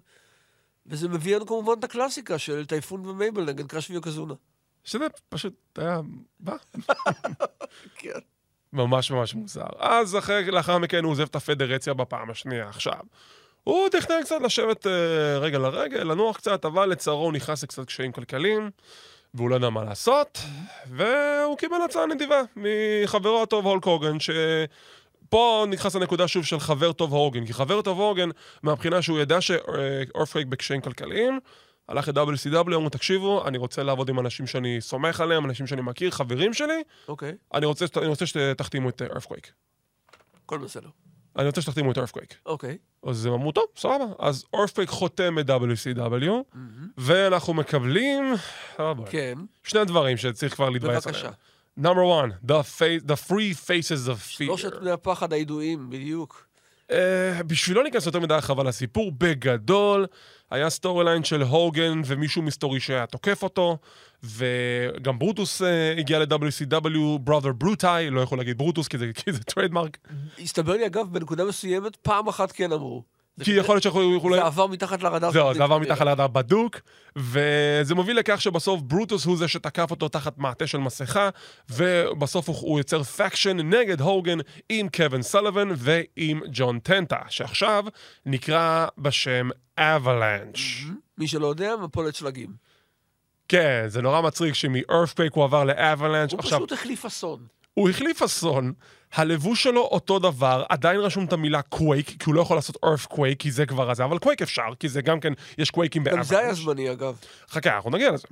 [0.86, 4.34] וזה מביא לנו כמובן את הקלאסיקה של טייפון ומייבל נגד קראש ויוקזונה.
[4.84, 6.00] שזה פשוט היה...
[6.40, 6.56] מה?
[7.98, 8.18] כן.
[8.72, 9.66] ממש ממש מוזר.
[9.78, 12.68] אז אחרי, לאחר מכן הוא עוזב את הפדרציה בפעם השנייה.
[12.68, 13.00] עכשיו,
[13.64, 18.12] הוא תכנן קצת לשבת אה, רגל לרגל, לנוח קצת, אבל לצערו הוא נכנס לקצת קשיים
[18.12, 18.70] כלכליים,
[19.34, 20.38] והוא לא ידע מה לעשות,
[20.86, 24.30] והוא קיבל הצעה נדיבה מחברו הטוב הולק הוגן, ש...
[25.32, 28.28] פה נכנס לנקודה שוב של חבר טוב הורגן, כי חבר טוב הורגן,
[28.62, 31.40] מהבחינה שהוא ידע שאורפרייק בקשיים כלכליים,
[31.88, 36.10] הלך ל-WCW, אמרו, תקשיבו, אני רוצה לעבוד עם אנשים שאני סומך עליהם, אנשים שאני מכיר,
[36.10, 39.52] חברים שלי, אוקיי, אני רוצה, אני רוצה שתחתימו את ארפקווייק.
[40.44, 40.88] הכל בסדר.
[41.36, 42.34] אני רוצה שתחתימו את ארפקווייק.
[42.46, 42.78] אוקיי.
[43.06, 44.04] אז הם אמרו, טוב, סבבה.
[44.18, 46.56] אז ארפקווייק חותם את WCW,
[46.98, 48.34] ואנחנו מקבלים...
[48.80, 48.92] אה.
[49.10, 51.30] כן, שני דברים שצריך כבר להתבאס בבקשה.
[51.76, 54.46] נאמר 1, the, fa- the three faces of fear.
[54.46, 56.46] שלושת פני הפחד הידועים, בדיוק.
[56.90, 56.94] Uh,
[57.46, 60.06] בשביל לא להיכנס יותר מדי הרחבה לסיפור, בגדול,
[60.50, 63.78] היה storyline של הוגן ומישהו מסתורי שהיה תוקף אותו,
[64.22, 65.64] וגם ברוטוס uh,
[65.98, 69.98] הגיע ל-WCW, Brother Bruti, לא יכול להגיד ברוטוס כי זה, כי זה trademark,
[70.38, 73.02] הסתבר לי, אגב, בנקודה מסוימת, פעם אחת כן אמרו.
[73.44, 74.38] כי יכול להיות שאנחנו יכולים...
[74.40, 75.30] זה עבר מתחת לרדאר.
[75.30, 75.78] זהו, זה עבר.
[75.78, 76.80] מתחת ליד בדוק,
[77.16, 81.28] וזה מוביל לכך שבסוף ברוטוס הוא זה שתקף אותו תחת מעטה של מסכה,
[81.70, 87.84] ובסוף הוא, יוצר faction נגד הוגן עם קווין סאליבן ועם ג'ון טנטה, שעכשיו
[88.26, 90.58] נקרא בשם Avalanche.
[91.18, 92.50] מי שלא יודע, מפולת שלגים.
[93.48, 96.32] כן, זה נורא מצחיק שמ-Earthquake הוא עבר ל Avalanche.
[96.32, 97.46] הוא פשוט החליף אסון.
[97.74, 98.72] הוא החליף אסון,
[99.12, 103.36] הלבוש שלו אותו דבר, עדיין רשום את המילה קווייק, כי הוא לא יכול לעשות Earthquake,
[103.38, 106.38] כי זה כבר הזה, אבל קווייק אפשר, כי זה גם כן, יש קווייקים גם זה
[106.38, 106.54] היה.
[106.54, 107.18] זמני, אגב.
[107.48, 108.28] חכה, אנחנו נגיע לזה.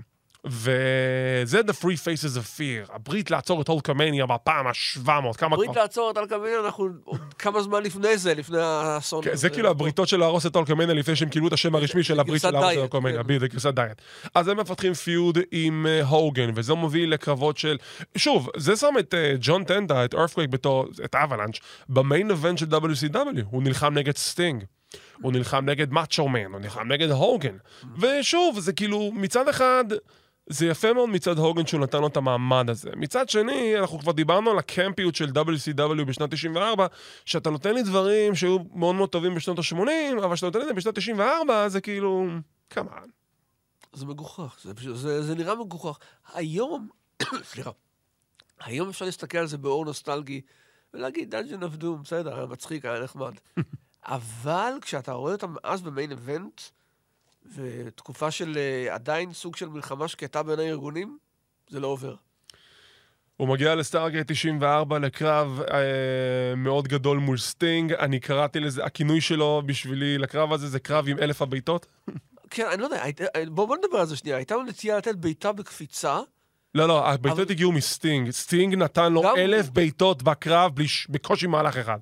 [0.46, 5.80] וזה The Three Faces of Fear, הברית לעצור את הולקמניה בפעם ה-700, כמה ברית כבר...
[5.80, 9.24] לעצור את הולקמניה, אנחנו עוד כמה זמן לפני זה, לפני האסון.
[9.24, 9.50] כן, זה.
[9.50, 12.50] כאילו הבריתות של להרוס את הולקמניה לפני שהם קיבלו את השם הרשמי של הברית של
[12.50, 13.26] להרוס את הולקמניה, כן.
[13.26, 14.02] בדיוק, גרסת דיאט.
[14.34, 17.78] אז הם מפתחים feud עם אה, הוגן, וזה מוביל לקרבות של...
[18.16, 20.86] שוב, זה שם את אה, ג'ון טנדה, את Earthquake בתור...
[21.04, 21.58] את Avalanche,
[21.88, 23.40] ב main event של WCW.
[23.50, 24.64] הוא נלחם נגד סטינג.
[25.22, 27.56] הוא נלחם נגד Macho Man, הוא נלחם נגד הוגן.
[27.98, 29.84] ושוב, זה כאילו, מצד אחד,
[30.50, 32.90] זה יפה מאוד מצד הוגן שהוא נתן לו את המעמד הזה.
[32.96, 36.86] מצד שני, אנחנו כבר דיברנו על הקמפיות של WCW בשנת 94,
[37.24, 40.68] שאתה נותן לי דברים שהיו מאוד מאוד טובים בשנות ה-80, אבל כשאתה נותן לי את
[40.68, 42.26] זה בשנת 94, זה כאילו...
[42.70, 43.02] כמובן.
[43.92, 45.98] זה מגוחך, זה, פשוט- זה, זה נראה מגוחך.
[46.34, 46.88] היום,
[47.50, 47.70] סליחה,
[48.60, 50.40] היום אפשר להסתכל על זה באור נוסטלגי
[50.94, 53.32] ולהגיד, Dungeon of Doom, בסדר, היה מצחיק, היה נחמד.
[54.04, 56.60] אבל כשאתה רואה אותם אז ב main event,
[57.54, 58.58] ותקופה של
[58.88, 61.18] uh, עדיין סוג של מלחמה שקטה בין הארגונים,
[61.68, 62.14] זה לא עובר.
[63.36, 65.76] הוא מגיע ל Starrcade 94 לקרב אה,
[66.56, 71.18] מאוד גדול מול סטינג, אני קראתי לזה, הכינוי שלו בשבילי לקרב הזה זה קרב עם
[71.18, 71.86] אלף הבעיטות.
[72.50, 74.36] כן, אני לא יודע, היית- בוא, בוא נדבר על זה שנייה.
[74.36, 76.20] הייתה לו נטייה לתת בעיטה בקפיצה,
[76.74, 78.30] לא, לא, הבעיטות אבל- הגיעו מסטינג.
[78.30, 81.98] סטינג נתן לו גם- אלף בעיטות בקרב בלי בקושי מהלך אחד.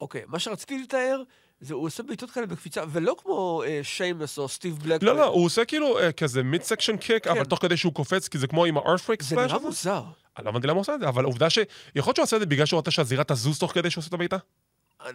[0.00, 1.22] אוקיי, מה שרציתי לתאר,
[1.62, 5.02] זה הוא עושה בעיטות כאלה בקפיצה, ולא כמו אה, שיימוס או סטיב בלקמן.
[5.02, 7.44] לא, לא, הוא עושה כאילו אה, כזה mid section kick, אבל כן.
[7.44, 9.62] תוך כדי שהוא קופץ, כי זה כמו עם ה Earthquake splash נראה.
[9.62, 10.02] מוזר.
[10.36, 11.58] אני לא הבנתי למה הוא עושה את זה, אבל עובדה ש...
[11.94, 14.08] יכול להיות שהוא עושה את זה בגלל שהוא רוצה שהזירה תזוז תוך כדי שהוא עושה
[14.08, 14.36] את הבעיטה?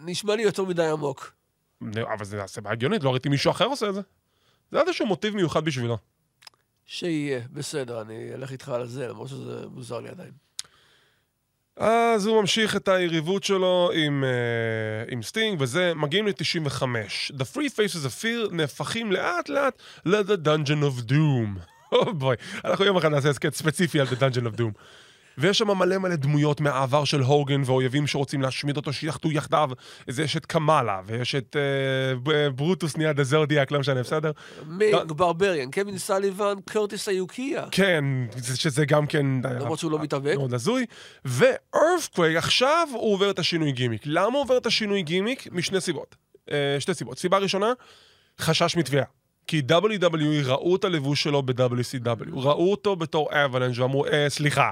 [0.06, 1.34] נשמע לי יותר מדי עמוק.
[2.04, 4.02] אבל זה סיבה הגיונית, לא ראיתי מישהו אחר עושה את זה.
[4.72, 5.98] זה איזשהו מוטיב מיוחד בשבילו.
[6.86, 10.47] שיהיה, בסדר, אני אלך איתך על זה, למרות שזה מוזר לי עדיין.
[11.78, 16.82] אז הוא ממשיך את היריבות שלו עם, uh, עם סטינג, וזה, מגיעים ל-95.
[17.32, 21.60] The Three Faces of Fear נהפכים לאט לאט ל-The Dungeon of Doom.
[21.91, 24.72] Oh boy, אנחנו יום אחד נעשה הסכת ספציפי על The Dungeon of Doom.
[25.38, 29.69] ויש שם מלא מלא דמויות מהעבר של הוגן ואויבים שרוצים להשמיד אותו, שיחטו יחדיו.
[30.08, 31.56] אז יש את קמאלה, ויש את
[32.23, 34.32] ב- ברוטוס נהיה The Zodiac, לא משנה, בסדר?
[34.67, 37.65] מינג, ברבריאן, קווין סליבן, קרטיס איאוקיה.
[37.71, 38.04] כן,
[38.38, 39.26] זה- שזה גם כן...
[39.43, 40.36] למרות שהוא לא מתאבק.
[40.38, 40.86] מאוד הזוי.
[41.26, 44.02] ו Earthquake, עכשיו הוא עובר את השינוי גימיק.
[44.06, 45.47] למה הוא עובר את השינוי גימיק?
[45.52, 46.15] משני סיבות.
[46.52, 47.19] אה, שתי סיבות.
[47.19, 47.73] סיבה ראשונה,
[48.41, 49.06] חשש מתביעה.
[49.47, 54.71] כי WWE ראו את הלבוש שלו ב-WCW, ראו אותו בתור Avalanche ואמרו, אה, סליחה,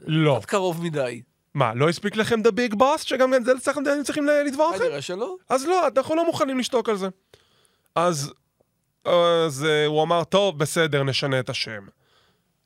[0.00, 0.36] לא.
[0.38, 1.22] קצת קרוב מדי.
[1.54, 3.02] מה, לא הספיק לכם The Big Boss?
[3.02, 4.84] שגם את זה אתם צריכים לתבוע אתכם?
[4.84, 5.36] כנראה שלא.
[5.48, 7.08] אז לא, אנחנו לא מוכנים לשתוק על זה.
[7.94, 8.32] אז,
[9.04, 11.86] אז uh, הוא אמר, טוב, בסדר, נשנה את השם.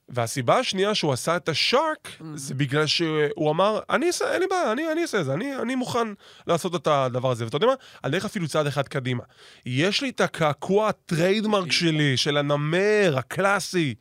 [0.08, 2.24] והסיבה השנייה שהוא עשה את השארק, Mm.
[2.34, 5.56] זה בגלל שהוא אמר, אני אעשה, אין לי בעיה, אני, אני אעשה את זה, אני,
[5.56, 6.08] אני מוכן
[6.46, 7.44] לעשות את הדבר הזה.
[7.44, 7.74] ואתה יודע מה?
[8.02, 9.22] על דרך אפילו צעד אחד קדימה.
[9.66, 13.94] יש לי את הקעקוע הטריידמרק שלי, של הנמר, הקלאסי.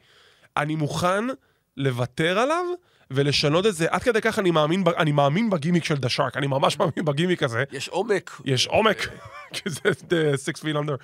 [0.58, 1.26] אני מוכן
[1.78, 2.66] לוותר עליו
[3.12, 3.88] ולשנות את זה.
[3.89, 7.43] עד כדי כך אני מאמין, אני מאמין בגימיק של דה שרק, אני ממש מאמין בגימיק
[7.43, 7.63] הזה.
[7.72, 8.41] יש עומק.
[8.46, 9.08] יש עומק,
[9.54, 9.80] כי זה
[10.46, 10.96] six feet under.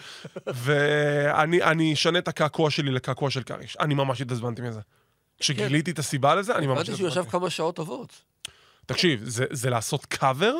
[0.54, 3.78] ואני אני אשנה את הקעקוע שלי לקעקוע של כריש.
[3.80, 4.80] אני ממש התעצבנתי מזה.
[5.40, 7.24] כשגיליתי את הסיבה לזה, אני ממש הבנתי שהוא ישב.
[7.30, 8.22] כמה שעות טובות.
[8.86, 10.54] תקשיב, זה- זה לעשות קאבר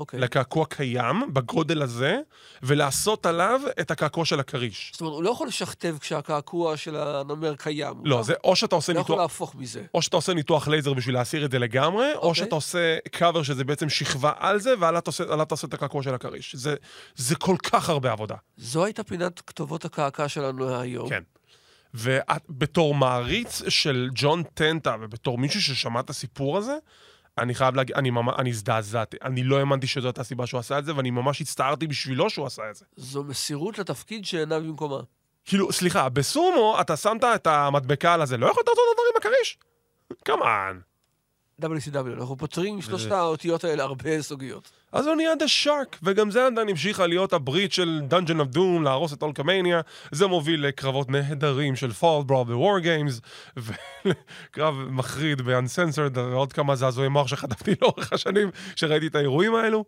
[0.00, 0.20] אוקיי.
[0.20, 2.18] לקעקוע קיים, בגודל הזה,
[2.62, 4.90] ולעשות עליו את הקעקוע של הכריש.
[4.92, 7.96] זאת אומרת, הוא לא יכול לשכתב כשהקעקוע של הנמר קיים.
[7.96, 9.22] הוא לא, זה או שאתה עושה לא יכול ניתוח...
[9.22, 9.82] להפוך מזה.
[9.94, 12.34] או שאתה עושה ניתוח לייזר בשביל להסיר את זה לגמרי, או אוקיי.
[12.44, 15.74] שאתה עושה קאבר שזה בעצם שכבה על זה, ועליו אתה עושה- עליו אתה עושה את
[15.74, 16.54] הקעקוע של הכריש.
[16.56, 16.74] זה-
[17.16, 18.34] זה כל כך הרבה עבודה.
[18.56, 21.08] זו הייתה פינת כתובות הקעקע שלנו היום.
[21.08, 21.22] כן.
[21.94, 26.76] ובתור מעריץ של ג'ון טנטה, ובתור מישהו ששמע את הסיפור הזה,
[27.40, 29.16] אני חייב להגיד, אני ממש, אני הזדעזעתי.
[29.22, 32.46] אני לא האמנתי שזו הייתה הסיבה שהוא עשה את זה, ואני ממש הצטערתי בשבילו שהוא
[32.46, 32.84] עשה את זה.
[32.96, 35.00] זו מסירות לתפקיד שאינה במקומה.
[35.44, 39.58] כאילו, סליחה, בסומו אתה שמת את המדבקה על הזה, לא יכולת לעשות את הדברים בכריש?
[40.24, 40.78] כמובן.
[41.64, 44.70] WCW, אנחנו פותרים עם שלושת האותיות האלה הרבה סוגיות.
[44.92, 48.82] אז הוא נהיה דה שרק, וגם זה עדיין המשיכה להיות הברית של Dungeon of Doom,
[48.84, 49.80] להרוס את אולקמניה.
[50.10, 53.20] זה מוביל לקרבות נהדרים של פול ברוב ב-War Games,
[53.56, 59.84] וקרב מחריד ב-Uncensored, ועוד כמה זעזועי מוח שחטפתי לאורך השנים שראיתי את האירועים האלו.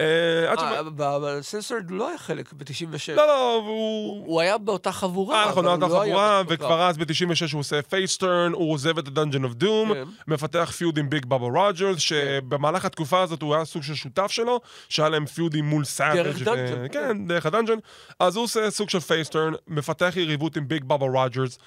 [0.00, 0.62] אה, עד ש...
[0.98, 3.12] ב Uncensored לא היה חלק ב-96.
[3.16, 4.26] לא, לא, הוא...
[4.26, 6.42] הוא היה באותה חבורה, אה, נכון, אבל הוא לא חבורה.
[6.48, 10.04] וכבר אז ב-96 הוא עושה face turn, הוא עוזב את of Doom, כן.
[10.28, 14.60] מפתח feud עם ביג בבא רוג'רס, שבמהלך התקופה הזאת הוא היה סוג של שותף שלו,
[14.88, 17.78] שהיה להם פיודים מול סאביג' דרך Dungeon, כן, דרך ה Dungeon.
[18.20, 21.58] אז הוא עושה סוג של face turn, מפתח יריבות עם ביג בבא רוג'רס,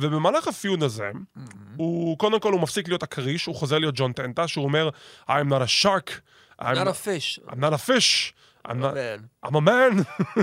[0.00, 1.10] ובמהלך ה feud הזה,
[1.76, 4.88] הוא, קודם כל הוא מפסיק להיות הכריש, הוא חוזר להיות ג'ון טנטה, שהוא אומר,
[5.28, 6.10] I'm not a shark,
[6.60, 7.38] I'm not a fish.
[7.48, 8.32] I'm not a fish,
[8.68, 9.20] I'm not- Man.
[9.44, 9.92] I'm a man.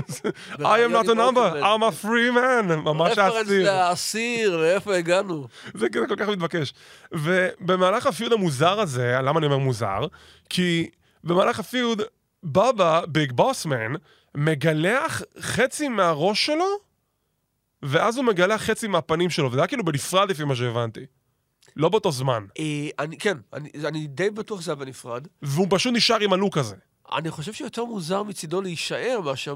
[0.74, 2.66] I am not a number, I'm a free man.
[2.84, 3.88] ממש רפרנס האסיר.
[3.90, 5.48] לאסיר, לאיפה הגענו?
[5.74, 6.72] זה כזה כל כך מתבקש.
[7.12, 10.06] ובמהלך הפיוד המוזר הזה, למה אני אומר מוזר?
[10.50, 10.90] כי
[11.24, 12.02] במהלך הפיוד,
[12.44, 13.92] בבא, ביג בוסמן,
[14.34, 16.66] מגלח חצי מהראש שלו,
[17.82, 21.06] ואז הוא מגלח חצי מהפנים שלו, וזה היה כאילו בנפרד לפי מה שהבנתי.
[21.76, 22.44] לא באותו זמן.
[22.58, 25.28] אה, אני, כן, אני, אני די בטוח שזה היה בנפרד.
[25.42, 26.76] והוא פשוט נשאר עם הלוק הזה.
[27.12, 29.54] אני חושב שיותר מוזר מצידו להישאר מאשר,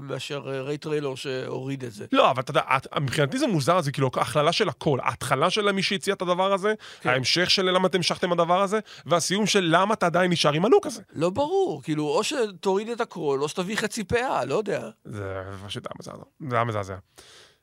[0.00, 2.06] מאשר אה, ריי טריילור שהוריד את זה.
[2.12, 2.62] לא, אבל אתה יודע,
[3.00, 4.98] מבחינתי זה מוזר, זה כאילו הכללה של הכל.
[5.02, 7.10] ההתחלה של מי שהציע את הדבר הזה, כן.
[7.10, 10.86] ההמשך של למה אתם המשכתם הדבר הזה, והסיום של למה אתה עדיין נשאר עם הלוק
[10.86, 11.02] הזה.
[11.12, 14.88] לא ברור, כאילו, או שתוריד את הכל, או שתביא חצי פאה, לא יודע.
[15.04, 16.24] זה פשוט היה מזעזע.
[16.50, 16.96] זה היה מזעזע.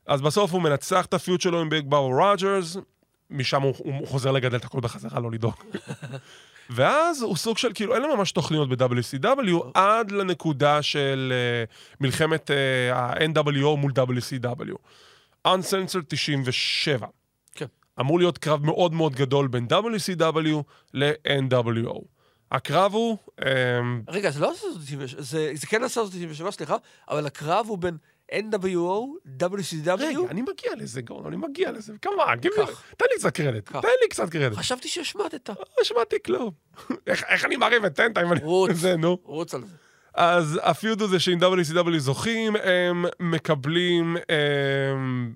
[0.07, 2.77] אז בסוף הוא מנצח את הפיוט שלו עם ביג באו רוג'רס,
[3.31, 5.55] משם הוא, הוא חוזר לגדל את הכל בחזרה, לא לדאוג.
[6.69, 11.33] ואז הוא סוג של, כאילו, אין לו ממש תוכניות ב-WCW עד לנקודה של
[11.67, 14.75] uh, מלחמת uh, ה-NWO מול WCW.
[15.47, 17.07] Uncensored 97.
[17.55, 17.65] כן.
[17.99, 20.63] אמור להיות קרב מאוד מאוד גדול בין WCW
[20.93, 22.01] ל-NWO.
[22.51, 23.17] הקרב הוא...
[23.39, 23.43] Um,
[24.07, 26.75] רגע, זה לא 1997, זה, זה כן 1997, סליחה,
[27.09, 27.97] אבל הקרב הוא בין
[28.33, 29.99] NWO, WCW.
[29.99, 31.93] רגע, אני מגיע לזה, גורן, אני מגיע לזה.
[32.01, 32.49] כמובן, תן
[33.11, 33.17] לי.
[33.17, 33.71] קצת קרדיט.
[33.71, 34.59] תן לי קצת קרדיט.
[34.59, 35.49] חשבתי שהשמטת.
[35.49, 36.51] לא שמעתי כלום.
[37.07, 38.39] איך אני מעריב את טנטה אם אני...
[38.43, 38.71] רוץ.
[38.71, 39.17] זה, נו.
[39.23, 39.75] רוץ על זה.
[40.13, 45.33] אז הפיוד הזה שעם WCW זוכים, הם מקבלים הם,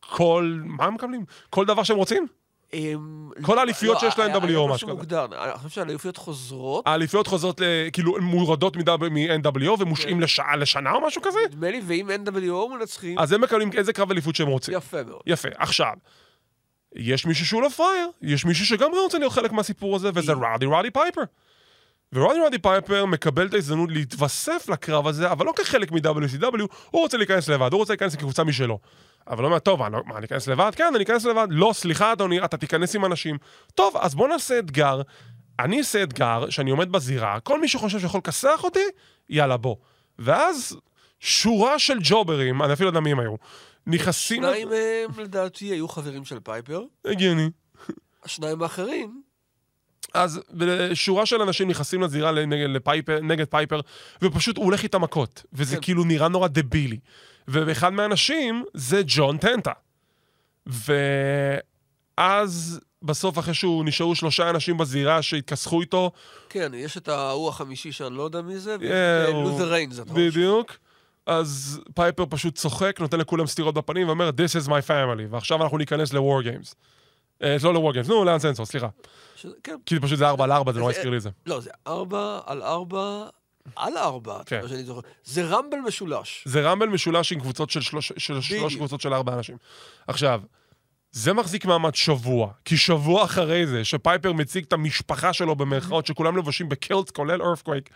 [0.00, 0.60] כל...
[0.64, 1.24] מה הם מקבלים?
[1.50, 2.26] כל דבר שהם רוצים?
[2.74, 5.24] אמ, כל האליפויות שיש היה- ל-NWO, היה משהו מוגדר.
[5.24, 6.86] אני חושב שהאליפויות חוזרות.
[6.86, 7.60] האליפיות חוזרות,
[7.92, 10.58] כאילו, מורדות מ-NWO ומושעים כן.
[10.58, 11.38] לשנה או משהו כזה?
[11.50, 14.74] נדמה לי, ואם NWO מנצחים, אז הם מקבלים איזה קרב אליפות שהם רוצים.
[14.74, 15.20] יפה מאוד.
[15.26, 15.48] יפה.
[15.56, 15.92] עכשיו,
[16.96, 20.66] יש מישהו שהוא לא פראייר, יש מישהו שגם רוצה להיות חלק מהסיפור הזה, וזה ראודי
[20.66, 21.20] רודי פייפר.
[22.12, 27.16] וראודי רודי פייפר מקבל את ההזדמנות להתווסף לקרב הזה, אבל לא כחלק מ-WCW, הוא רוצה
[27.16, 28.78] להיכנס לבד, הוא רוצה להיכנס כקבוצה משלו.
[29.28, 30.70] אבל הוא אומר, טוב, אני, לא- מה, אני אכנס לבד?
[30.76, 31.46] כן, אני אכנס לבד.
[31.50, 33.38] לא, סליחה, אדוני, אתה תיכנס עם אנשים.
[33.74, 35.02] טוב, אז בוא נעשה אתגר.
[35.58, 38.84] אני אעשה אתגר שאני עומד בזירה, כל מי שחושב שיכול לכסח אותי,
[39.28, 39.76] יאללה, בוא.
[40.18, 40.76] ואז
[41.20, 43.34] שורה של ג'וברים, אני אפילו לא יודע מי הם היו,
[43.86, 44.42] נכנסים...
[44.42, 46.82] שניים מהם, לדעתי, היו חברים של פייפר.
[47.04, 47.50] הגיוני.
[48.24, 49.22] השניים האחרים,
[50.14, 50.40] אז
[50.94, 53.80] שורה של אנשים נכנסים לזירה נגד, לפייפר, נגד פייפר,
[54.22, 55.42] ופשוט הוא הולך איתם מכות.
[55.52, 55.82] וזה כן.
[55.82, 56.98] כאילו נראה נורא דבילי.
[57.48, 59.72] ואחד מהאנשים זה ג'ון טנטה.
[62.18, 66.10] ואז, בסוף, אחרי שהוא נשארו שלושה אנשים בזירה שהתכסחו איתו,
[66.48, 70.26] כן, יש את ההוא החמישי שאני לא יודע מי זה, אה, לותר ריינס, אתה חושב.
[70.28, 70.76] בדיוק,
[71.26, 75.78] אז פייפר פשוט צוחק, נותן לכולם סטירות בפנים ואומר, This is my family, ועכשיו אנחנו
[75.78, 76.74] ניכנס ל-war games.
[77.42, 78.88] אה, לא ל-war games, נו, לאנסנסור, סליחה.
[79.64, 81.30] כן, כי פשוט זה 4 על 4, זה נורא זה- הזכיר לי את זה.
[81.46, 83.26] לא, זה ארבע על ארבע
[83.76, 84.60] על ארבע, כן.
[84.68, 85.00] שאני זוכר.
[85.24, 86.44] זה רמבל משולש.
[86.46, 88.76] זה רמבל משולש עם קבוצות של שלוש, של שלוש.
[88.76, 89.56] קבוצות של ארבעה אנשים.
[90.06, 90.40] עכשיו,
[91.12, 96.36] זה מחזיק מעמד שבוע, כי שבוע אחרי זה, שפייפר מציג את המשפחה שלו במרכאות, שכולם
[96.36, 97.90] לבושים בקילט, כולל ארפקווייק,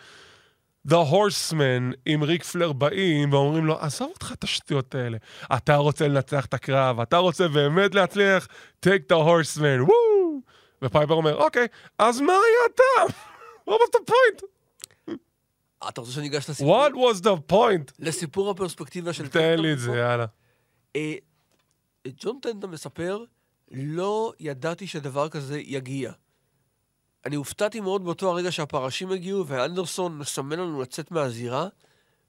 [0.89, 5.19] The Horseman עם ריק פלר באים ואומרים לו, עזוב אותך את השטויות האלה.
[5.57, 8.49] אתה רוצה לנצח את הקרב, אתה רוצה באמת להצליח,
[8.87, 10.41] take the Horseman, וואו!
[10.83, 11.67] ופייפר אומר, אוקיי,
[11.99, 13.17] אז מה היה הטעם?
[13.69, 14.56] What was the point?
[15.89, 16.87] אתה רוצה שאני אגש לסיפור?
[16.87, 17.93] What was the point?
[17.99, 19.91] לסיפור הפרספקטיבה של תן לי את זה?
[19.91, 20.27] יאללה.
[20.97, 21.15] אה,
[22.09, 23.25] ג'ון טנטה מספר,
[23.71, 26.13] לא ידעתי שדבר כזה יגיע.
[27.27, 31.69] אני הופתעתי מאוד באותו הרגע שהפרשים הגיעו, ואנדרסון מסמן לנו לצאת מהזירה.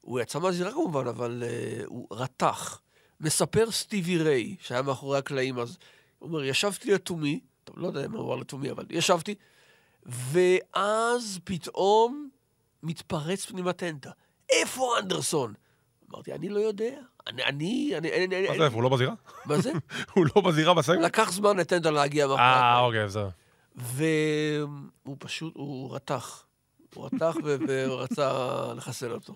[0.01, 2.81] הוא יצא מהזירה כמובן, אבל uh, הוא רתח.
[3.19, 5.77] מספר סטיבי ריי, שהיה מאחורי הקלעים אז,
[6.19, 9.35] הוא אומר, ישבתי לתומי, טוב, לא יודע מה הוא אמר לתומי, אבל ישבתי,
[10.05, 12.29] ואז פתאום
[12.83, 14.11] מתפרץ פנימה טנטה.
[14.49, 15.53] איפה אנדרסון?
[16.11, 16.99] אמרתי, אני לא יודע.
[17.27, 19.13] אני, אני, אני, אני, מה זה, הוא לא בזירה?
[19.45, 19.71] מה זה?
[20.13, 20.99] הוא לא בזירה בסגל?
[20.99, 22.79] לקח זמן לטנטה להגיע אה.
[22.79, 23.29] אוקיי, בסדר.
[23.75, 26.45] והוא פשוט, הוא רתח.
[26.95, 27.35] הוא רתח
[27.67, 28.33] ורצה
[28.75, 29.35] לחסל אותו.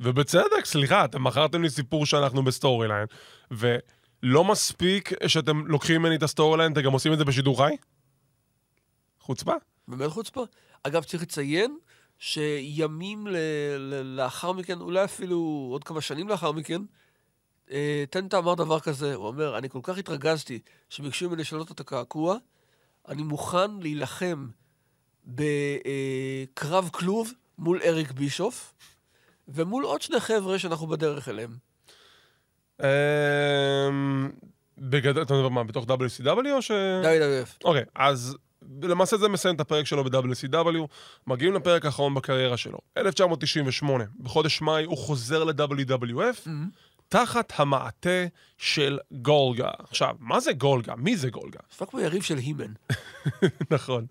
[0.00, 3.06] ובצדק, סליחה, אתם מכרתם לי סיפור שאנחנו ב storyline,
[3.50, 7.76] ולא מספיק שאתם לוקחים ממני את ה storyline, אתם גם עושים את זה בשידור חי?
[9.20, 9.52] חוצפה.
[9.88, 10.44] באמת חוצפה.
[10.82, 11.78] אגב, צריך לציין
[12.18, 13.36] שימים ל-
[13.78, 16.82] ל- לאחר מכן, אולי אפילו עוד כמה שנים לאחר מכן,
[17.70, 20.58] אה, טנטה אמר דבר כזה, הוא אומר, אני כל כך התרגזתי
[20.90, 22.36] שביקשו ממני לשנות את הקעקוע,
[23.08, 24.46] אני מוכן להילחם
[25.26, 28.74] בקרב כלוב מול אריק בישוף,
[29.48, 31.56] ומול עוד שני חבר'ה שאנחנו בדרך אליהם.
[32.82, 32.86] אמ,
[34.78, 36.70] בגדול, אתה מדבר מה, בתוך WCW או ש...
[36.70, 37.64] WWF.
[37.64, 38.36] אוקיי, אז
[38.82, 40.86] למעשה זה מסיים את הפרק שלו ב-WCW,
[41.26, 42.78] מגיעים לפרק האחרון בקריירה שלו.
[42.96, 46.48] 1998, בחודש מאי הוא חוזר ל-WWF,
[47.08, 48.26] תחת המעטה
[48.58, 49.70] של גולגה.
[49.88, 50.94] עכשיו, מה זה גולגה?
[50.96, 51.60] מי זה גולגה?
[51.72, 52.72] נשמע כמו יריב של He-Man.
[53.70, 54.06] נכון.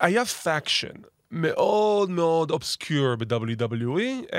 [0.00, 0.94] היה faction
[1.30, 4.36] מאוד מאוד obscure ב-WWE,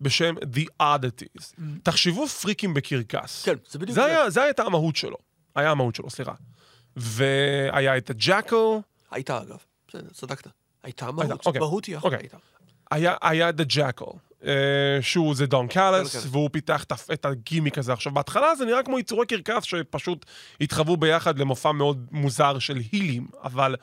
[0.00, 1.60] בשם The Oddities.
[1.82, 3.44] תחשבו פריקים בקרקס.
[3.44, 4.06] כן, זה בדיוק זה זה.
[4.06, 5.16] היה, זה הייתה המהות שלו.
[5.54, 6.32] היה המהות שלו, סליחה.
[6.96, 9.58] והיה את הג'קל, הייתה אגב.
[9.88, 10.46] בסדר, צדקת.
[10.82, 11.46] הייתה מהות.
[11.46, 11.60] אוקיי.
[11.60, 12.18] מהות היא אוקיי.
[12.18, 12.36] הייתה.
[12.90, 14.04] היה, היה את הג'קל,
[14.46, 16.26] אה, שהוא זה דון קאלס, קאלס.
[16.30, 17.92] והוא פיתח את, הגימיק הזה.
[17.92, 20.26] עכשיו, בהתחלה זה נראה כמו יצורי קרקס שפשוט
[20.60, 23.76] התחברו ביחד למופע מאוד מוזר של הילים, אבל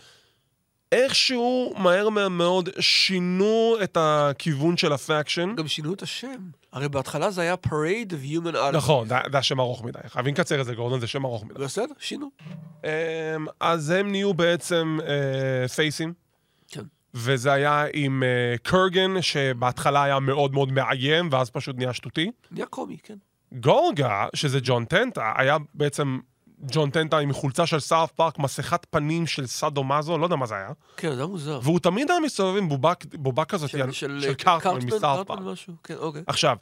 [0.92, 5.56] איכשהו, מהר מאוד, שינו את הכיוון של ה faction.
[5.56, 6.50] גם שינו את השם.
[6.74, 8.76] הרי בהתחלה זה היה Parade of Human Oddities.
[8.78, 10.00] נכון, זה זה השם ארוך מדי.
[10.08, 11.54] חייבים לקצר את זה, גורדון, זה שם ארוך מדי.
[11.64, 12.30] בסדר, שינו.
[12.84, 12.90] אמ,
[13.60, 16.14] אז הם נהיו בעצם אה, פייסים.
[16.68, 16.84] כן.
[17.14, 22.32] וזה היה עם אה, קרגן, שבהתחלה היה מאוד מאוד מאיים, ואז פשוט נהיה שטותי.
[22.52, 23.18] נהיה קומי, כן.
[23.54, 26.20] גולגה, שזה ג'ון טנטה, היה בעצם
[26.66, 30.46] ג'ון טנטה עם חולצה של סארף פארק, מסכת פנים של סאדו מאזו, לא יודע מה
[30.46, 30.70] זה היה.
[30.98, 31.60] כן, זה מוזר.
[31.64, 35.58] והוא תמיד היה מסתובב עם בובה, בובה כזאת של, של קארטמן מסארף פארק.
[35.84, 36.24] כן, אוקיי.
[36.28, 36.58] עכשיו,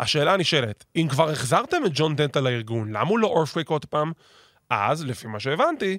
[0.00, 4.12] השאלה הנשאלת, אם כבר החזרתם את ג'ון טנטה לארגון, למה הוא לא אורפריק עוד פעם?
[4.70, 5.98] אז, לפי מה שהבנתי,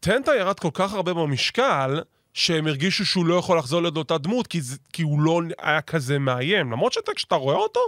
[0.00, 2.00] טנטה ירד כל כך הרבה במשקל,
[2.34, 5.80] שהם הרגישו שהוא לא יכול לחזור להיות אותה דמות, כי, זה, כי הוא לא היה
[5.80, 6.72] כזה מאיים.
[6.72, 7.80] למרות שאתה, כשאתה רואה אותו,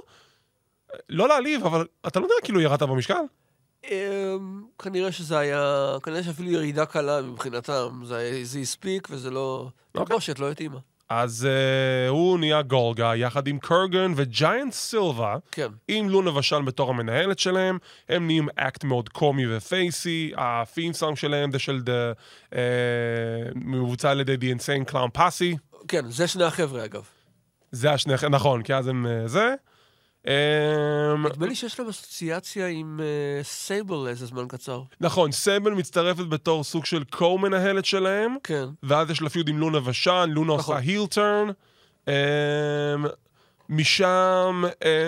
[1.08, 3.22] לא להעליב, אבל אתה לא יודע כאילו ירדת במשקל.
[3.84, 8.02] אמ, כנראה שזה היה, כנראה שאפילו ירידה קלה מבחינתם.
[8.04, 9.68] זה זה הספיק וזה לא...
[9.94, 10.06] אוקיי.
[10.06, 10.78] תלבושת לא התאימה.
[11.10, 15.68] אז uh, הוא נהיה גולגה, יחד עם קרגן וג'יינט סילבה, כן.
[15.88, 17.78] עם לונה ושל בתור המנהלת שלהם,
[18.08, 22.12] הם נהיים אקט מאוד קומי ופייסי, ה theme song שלהם זה של the,
[22.50, 22.54] uh,
[23.54, 25.56] מבוצע על ידי The Insane Clown Posse,
[25.88, 27.04] כן, זה שני החבר'ה אגב.
[27.72, 29.54] זה השני, נכון, כי אז הם uh, זה.
[30.26, 30.30] Um,
[31.28, 34.82] נדמה לי שיש להם אסוציאציה עם אה, סייבל איזה זמן קצר.
[35.00, 38.64] נכון, סייבל מצטרפת בתור סוג של קו-מנהלת שלהם, כן.
[38.82, 40.76] ואז יש לה feud עם לונה ושן, לונה נכון.
[40.76, 41.48] עושה heel turn.
[43.70, 44.64] משם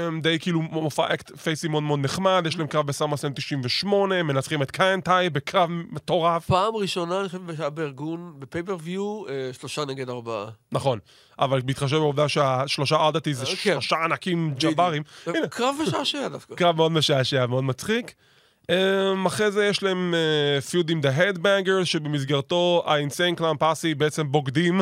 [0.07, 4.27] הם די כאילו מופע אקט פייסי מאוד מאוד נחמד, יש להם קרב ב-SummerSlam 98, הם
[4.27, 6.47] מנצחים את Kaientai בקרב מטורף.
[6.47, 10.47] פעם ראשונה, אני חושב, שהיה בארגון, ב-pay-per-view, אה, שלושה נגד ארבעה.
[10.73, 10.99] נכון,
[11.39, 13.73] אבל בהתחשב בעובדה שהשלושה Oddities אז כן.
[13.73, 16.55] שלושה ענקים ג'אברים, הנה, קרב משעשע דווקא.
[16.55, 18.15] קרב מאוד משעשע, מאוד מצחיק.
[18.63, 20.15] Um, אחרי זה יש להם
[20.71, 24.81] feud עם The Headbangers, שבמסגרתו ה-Insane Clown Posse בעצם בוגדים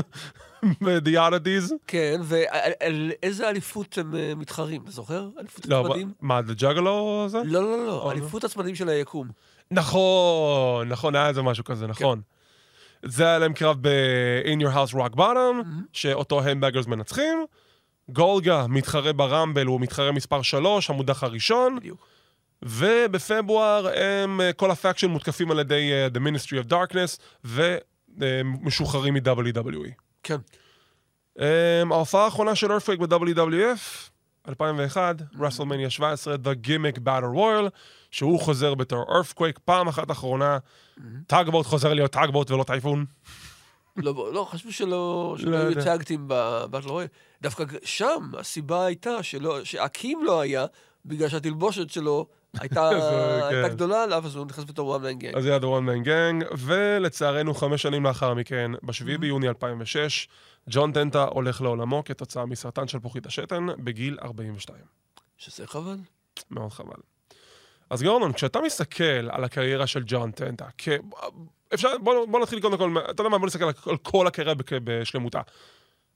[0.84, 1.72] ב-The Oddities.
[1.86, 5.28] כן, ואיזה אליפות הם אה, מתחרים, אתה זוכר?
[5.38, 6.12] אליפות לא, הצמדים?
[6.20, 7.38] מה, The Juggalo זה?
[7.44, 8.10] לא, לא, לא, לא.
[8.12, 9.28] אליפות הצמדים של היקום.
[9.70, 12.20] נכון, נכון, היה איזה משהו כזה, נכון.
[13.02, 17.44] זה היה להם קרב ב-In Your House Rock Bottom, שאותו ה-Headbangers מנצחים.
[18.08, 21.76] גולגה מתחרה ב-Rumble, הוא מתחרה מספר 3, המודח הראשון.
[21.76, 22.06] בדיוק.
[22.62, 27.20] ובפברואר הם, אה, כל ה-faction מותקפים על ידי אה, The Ministry of Darkness
[28.18, 30.09] ומשוחררים מ-WWE.
[30.22, 30.36] כן.
[31.38, 31.42] Um,
[31.90, 34.10] ההופעה האחרונה של ארפריק ב-WWF,
[34.48, 37.70] 2001, רסלמניה 17, The Gimmick Battle Royal,
[38.10, 40.58] שהוא חוזר בתור ארפקוויק, פעם אחת אחרונה,
[41.26, 43.04] טאגבוט חוזר להיות טאגבוט ולא טייפון.
[43.96, 45.84] לא, לא, חשבו שלא, שלא לא היו יודע.
[45.84, 47.08] טאגטים בבטל רויאל.
[47.42, 50.66] דווקא שם הסיבה הייתה שלא, שאקים לא היה,
[51.04, 52.26] בגלל שהתלבושת שלו
[52.60, 52.90] הייתה,
[53.50, 53.68] כן.
[53.68, 55.36] גדולה עליו, אז הוא נכנס בתור one man gang.
[55.36, 60.28] אז זה היה The One Man Gang, ולצערנו חמש שנים לאחר מכן, ב-7 ביוני 2006,
[60.70, 64.78] ג'ון טנטה הולך לעולמו כתוצאה מסרטן של פוחית השתן בגיל 42.
[65.38, 65.96] שזה חבל.
[66.50, 67.00] מאוד חבל.
[67.90, 70.88] אז גורדון, כשאתה מסתכל על הקריירה של ג'ון טנטה, כ...
[71.74, 75.40] אפשר, בוא, בוא נתחיל קודם כל, אתה יודע מה, בוא נסתכל על, כל הקריירה בשלמותה.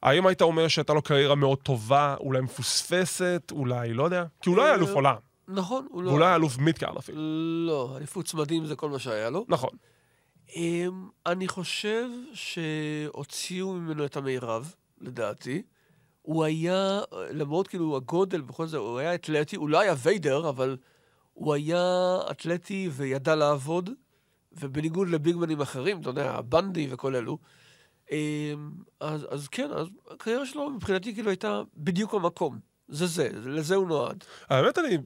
[0.03, 4.25] האם היית אומר שהייתה לו קריירה מאוד טובה, אולי מפוספסת, אולי, לא יודע?
[4.43, 5.17] כי הוא לא היה אלוף עולם,
[5.49, 6.09] נכון, הוא לא...
[6.09, 7.19] והוא לא היה אלוף מידקארד אפילו.
[7.67, 9.45] לא, אליפות צמדים זה כל מה שהיה לו.
[9.49, 9.71] נכון.
[10.57, 15.63] אמ, אני חושב שהוציאו ממנו את המירב, לדעתי.
[16.23, 20.77] הוא היה, למרות כאילו הגודל וכל זה, הוא היה אתלטי, הוא לא היה ויידר, אבל
[21.33, 23.91] הוא היה אתלטי וידע לעבוד,
[24.53, 27.39] ובניגוד לביגמנים אחרים, אתה יודע, הבנדי וכל אלו.
[28.11, 32.59] אמ, אז, אז כן, אז הקריירה שלו מבחינתי כאילו הייתה בדיוק במקום.
[32.89, 34.25] זה זה, לזה הוא נועד.
[34.49, 34.99] האמת, אני,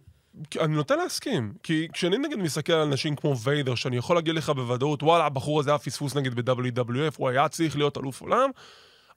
[0.60, 1.52] אני נוטה להסכים.
[1.62, 5.60] כי כשאני נגיד מסתכל על אנשים כמו ויידר, שאני יכול להגיד לך בוודאות, וואלה, הבחור
[5.60, 8.50] הזה היה פספוס נגיד ב-WWF, הוא היה צריך להיות אלוף עולם,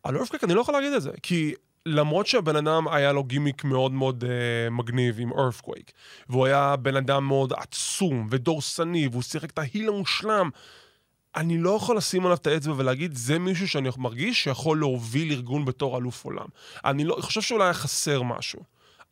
[0.03, 1.11] על אורפקק אני לא יכול להגיד את זה.
[1.23, 1.53] כי
[1.85, 5.91] למרות שהבן אדם היה לו גימיק מאוד מאוד אה, מגניב עם אורפקוויק,
[6.29, 10.49] והוא היה בן אדם מאוד עצום ודורסני, והוא שיחק את ההיל המושלם,
[11.35, 15.65] אני לא יכול לשים עליו את האצבע ולהגיד, זה מישהו שאני מרגיש שיכול להוביל ארגון
[15.65, 16.45] בתור אלוף עולם.
[16.85, 18.59] אני לא, חושב שאולי היה חסר משהו.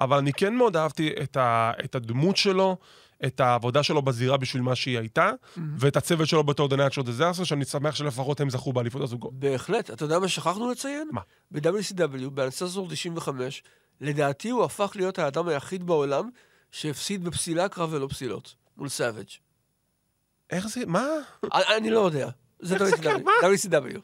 [0.02, 2.78] אבל אני כן מאוד אהבתי את, ה, את הדמות שלו,
[3.26, 5.60] את העבודה שלו בזירה בשביל מה שהיא הייתה, mm-hmm.
[5.78, 9.34] ואת הצוות שלו בתור The Natural Disaster, שאני שמח שלפחות הם זכו באליפות הזוגות.
[9.34, 9.92] בהחלט.
[9.92, 11.10] אתה יודע מה שכחנו לציין?
[11.12, 11.22] מה?
[11.52, 13.64] ב-WCW, באנססור 95,
[14.02, 16.30] לדעתי הוא הפך להיות האדם היחיד בעולם
[16.72, 19.30] שהפסיד בפסילה בקרב ללא פסילות, מול סאביג'.
[20.50, 21.08] איך זה, מה?
[21.54, 22.30] אני, אני לא יודע.
[22.60, 23.28] זה WCW.
[23.44, 24.00] WCW.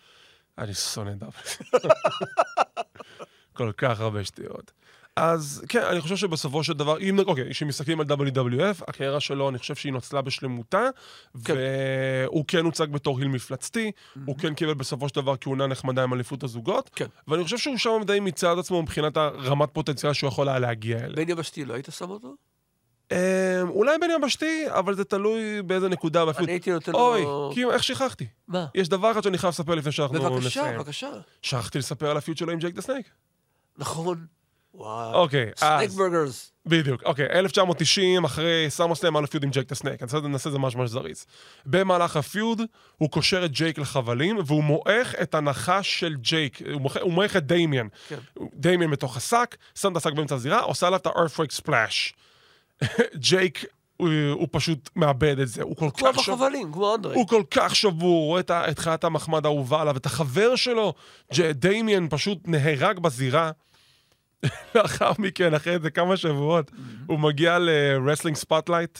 [0.57, 1.31] אני שונא דאבל.
[3.57, 4.71] כל כך הרבה שטויות.
[5.15, 9.57] אז כן, אני חושב שבסופו של דבר, אם, אוקיי, כשמסתכלים על WWF, הקריירה שלו, אני
[9.57, 10.83] חושב שהיא נוצלה בשלמותה,
[11.43, 11.53] כן.
[12.25, 13.91] והוא כן הוצג בתור היל מפלצתי,
[14.25, 17.05] הוא כן קיבל בסופו של דבר כהונה נחמדה עם אליפות הזוגות, כן.
[17.27, 20.97] ואני חושב שהוא שם די מיצה את עצמו מבחינת הרמת פוטנציאל שהוא יכול היה להגיע
[20.97, 21.15] אליה.
[21.25, 22.35] בן יבשתי, לא היית שם אותו?
[23.11, 23.17] אמ,
[23.69, 26.21] אולי בן יבשתי, אבל זה תלוי באיזה נקודה.
[26.21, 26.99] אני ואפילו- הייתי נותן לו...
[26.99, 27.23] אוי,
[27.55, 28.27] כי איך שכחתי?
[28.47, 28.65] מה?
[28.75, 30.77] יש דבר אחד שאני חייב לספר לפני שאנחנו בבקשה, נסיים.
[30.77, 31.09] בבקשה.
[31.41, 33.09] שכחתי לספר על ה-feud שלו עם Jake the Snake.
[33.77, 34.25] נכון.
[34.77, 35.13] וואו.
[35.13, 35.95] אוקיי, אז...
[35.95, 36.51] burgers.
[36.65, 40.03] בדיוק, אוקיי, 1990, אחרי SummerSlam, היה לו feud עם Jake the Snake.
[40.03, 41.25] אני נעשה את זה ממש ממש זריז.
[41.65, 42.61] במהלך ה-feud,
[42.97, 46.61] הוא קושר את ג'ייק לחבלים, והוא מועך את הנחש של ג'ייק.
[46.73, 47.87] הוא מועך- הוא מועך את דיימיאן.
[48.07, 48.15] כן.
[48.53, 52.13] דיימיאן בתוך השק, שם את השק באמצע הזירה, עושה עליו את ה-earthquake splash.
[53.15, 53.65] ג'ייק,
[53.97, 55.63] הוא, הוא פשוט מאבד את זה.
[55.63, 56.35] הוא כל כמו כך שבור.
[56.35, 57.15] בחבלים, כמו אנדרי.
[57.15, 58.39] הוא כל כך שבור, הוא רואה
[58.71, 60.93] את, חיית המחמד האהובה עליו, את החבר שלו,
[61.51, 63.51] דיימיאן, פשוט נהרג בזירה.
[64.75, 66.71] לאחר מכן, אחרי איזה כמה שבועות,
[67.07, 68.99] הוא מגיע ל Wrestling Spotlight.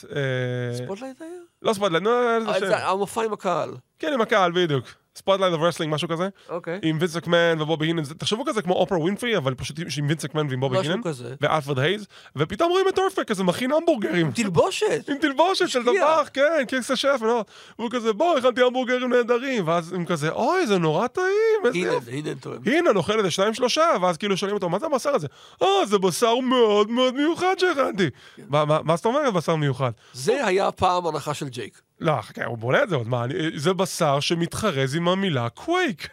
[0.72, 1.30] Spotlight היה?
[1.62, 2.66] לא Spotlight, נו, איזה אה, שם.
[2.66, 3.70] זה המופע עם הקהל.
[3.98, 5.05] כן, עם הקהל, בדיוק.
[5.16, 6.28] Spotlight of Wrestling, משהו כזה.
[6.48, 6.78] אוקיי.
[6.82, 8.02] עם וינס מקמן ובובי הינן.
[8.04, 11.00] תחשבו כזה כמו אופרה ווינפרי, אבל פשוט עם וינס מקמן ועם בובי הינן.
[11.40, 12.06] ואלפרד הייז,
[12.36, 14.30] ופתאום רואים את Earthquake כזה מכין המבורגרים.
[14.30, 15.04] תלבושת!
[15.08, 15.82] עם תלבושת של.
[15.84, 17.44] טבח, כן, קיקס השף, לא.
[17.78, 21.26] והוא כזה, בוא, הכנתי המבורגרים נהדרים, ואז הם כזה, אוי, זה נורא טעים,
[21.66, 22.10] איזה יופי.
[22.10, 22.58] הנה טועם.
[22.66, 25.26] הנה, נאכל איזה שניים שלושה, ואז כאילו שואלים אותו, מה זה הבשר הזה?
[25.62, 28.10] אה, זה בשר מאוד מאוד מיוחד שהכנתי.
[28.48, 29.90] מה- מה מה זאת אומרת בשר מיוחד?
[30.12, 31.80] זה היה פעם הנחש של ג'ייק.
[32.00, 36.08] לא, חכה, הוא בונה את זה עוד, מה, אני- זה בשר שמתחרז עם המילה קווייק.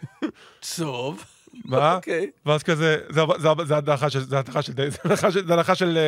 [0.76, 1.24] טוב.
[1.64, 1.94] מה?
[1.94, 2.30] אוקיי.
[2.46, 4.98] ואז כזה, זה- הדחה של, זה הדחה של, די- זה
[5.54, 5.98] הדחה של-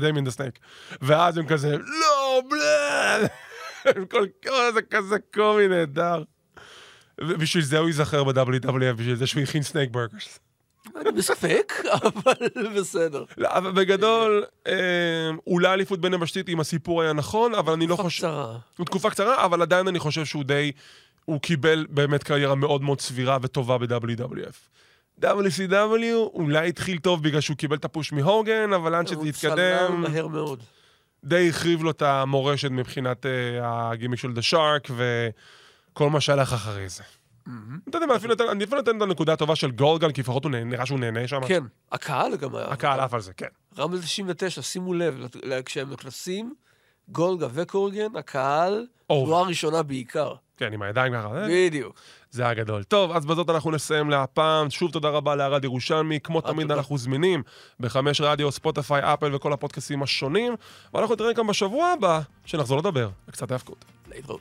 [0.00, 0.58] דיימין דה סנייק.
[1.02, 3.26] ואז הם כזה, לא, בלה!
[4.10, 6.22] כל כך, זה כזה קומי נהדר.
[7.20, 10.38] ובשביל זה הוא ייזכר ב-WWF, בשביל זה שהוא הכין snake burgers.
[10.96, 11.72] אני בספק,
[12.02, 13.24] אבל בסדר.
[13.38, 14.72] לא, אבל בגדול, אה,
[15.46, 18.18] אולי אליפות בין יבשתית אם הסיפור היה נכון, אבל אני לא תקופה חושב...
[18.18, 18.58] קצרה.
[18.78, 20.72] זו תקופה קצרה, אבל עדיין אני חושב שהוא די...
[21.24, 24.72] הוא קיבל באמת קריירה מאוד מאוד סבירה וטובה ב-WWF.
[25.22, 29.54] WCW אולי התחיל טוב בגלל שהוא קיבל את הפוש מהוגן, אבל לאן שזה הוא התקדם,
[29.56, 30.62] צלל מהר מאוד.
[31.24, 33.28] די החריב לו את המורשת מבחינת uh,
[33.62, 37.02] הגימיק של דה שרק וכל מה שהלך אחרי זה.
[37.88, 38.14] אתה יודע מה,
[38.52, 41.40] אני אפילו נותן את הנקודה הטובה של גולגן, כי לפחות הוא נראה שהוא נהנה שם.
[41.48, 41.62] כן,
[41.92, 42.66] הקהל גם היה.
[42.66, 43.46] הקהל עף על זה, כן.
[43.78, 45.26] רמבל 99, שימו לב,
[45.64, 46.54] כשהם נכנסים,
[47.08, 48.86] גולגה וקורגן, הקהל.
[49.06, 50.34] תנועה ראשונה בעיקר.
[50.56, 51.28] כן, עם הידיים ככה.
[51.28, 51.46] אה?
[51.50, 52.00] בדיוק.
[52.30, 52.82] זה היה גדול.
[52.82, 54.70] טוב, אז בזאת אנחנו נסיים להפעם.
[54.70, 56.20] שוב תודה רבה לערד ירושלמי.
[56.20, 56.74] כמו תמיד תודה.
[56.74, 57.42] אנחנו זמינים
[57.80, 60.54] בחמש רדיו, ספוטיפיי, אפל וכל הפודקאסים השונים.
[60.94, 63.08] ואנחנו נתראה כאן בשבוע הבא, שנחזור לדבר.
[63.28, 63.84] וקצת האבקות.
[64.08, 64.40] להתראות.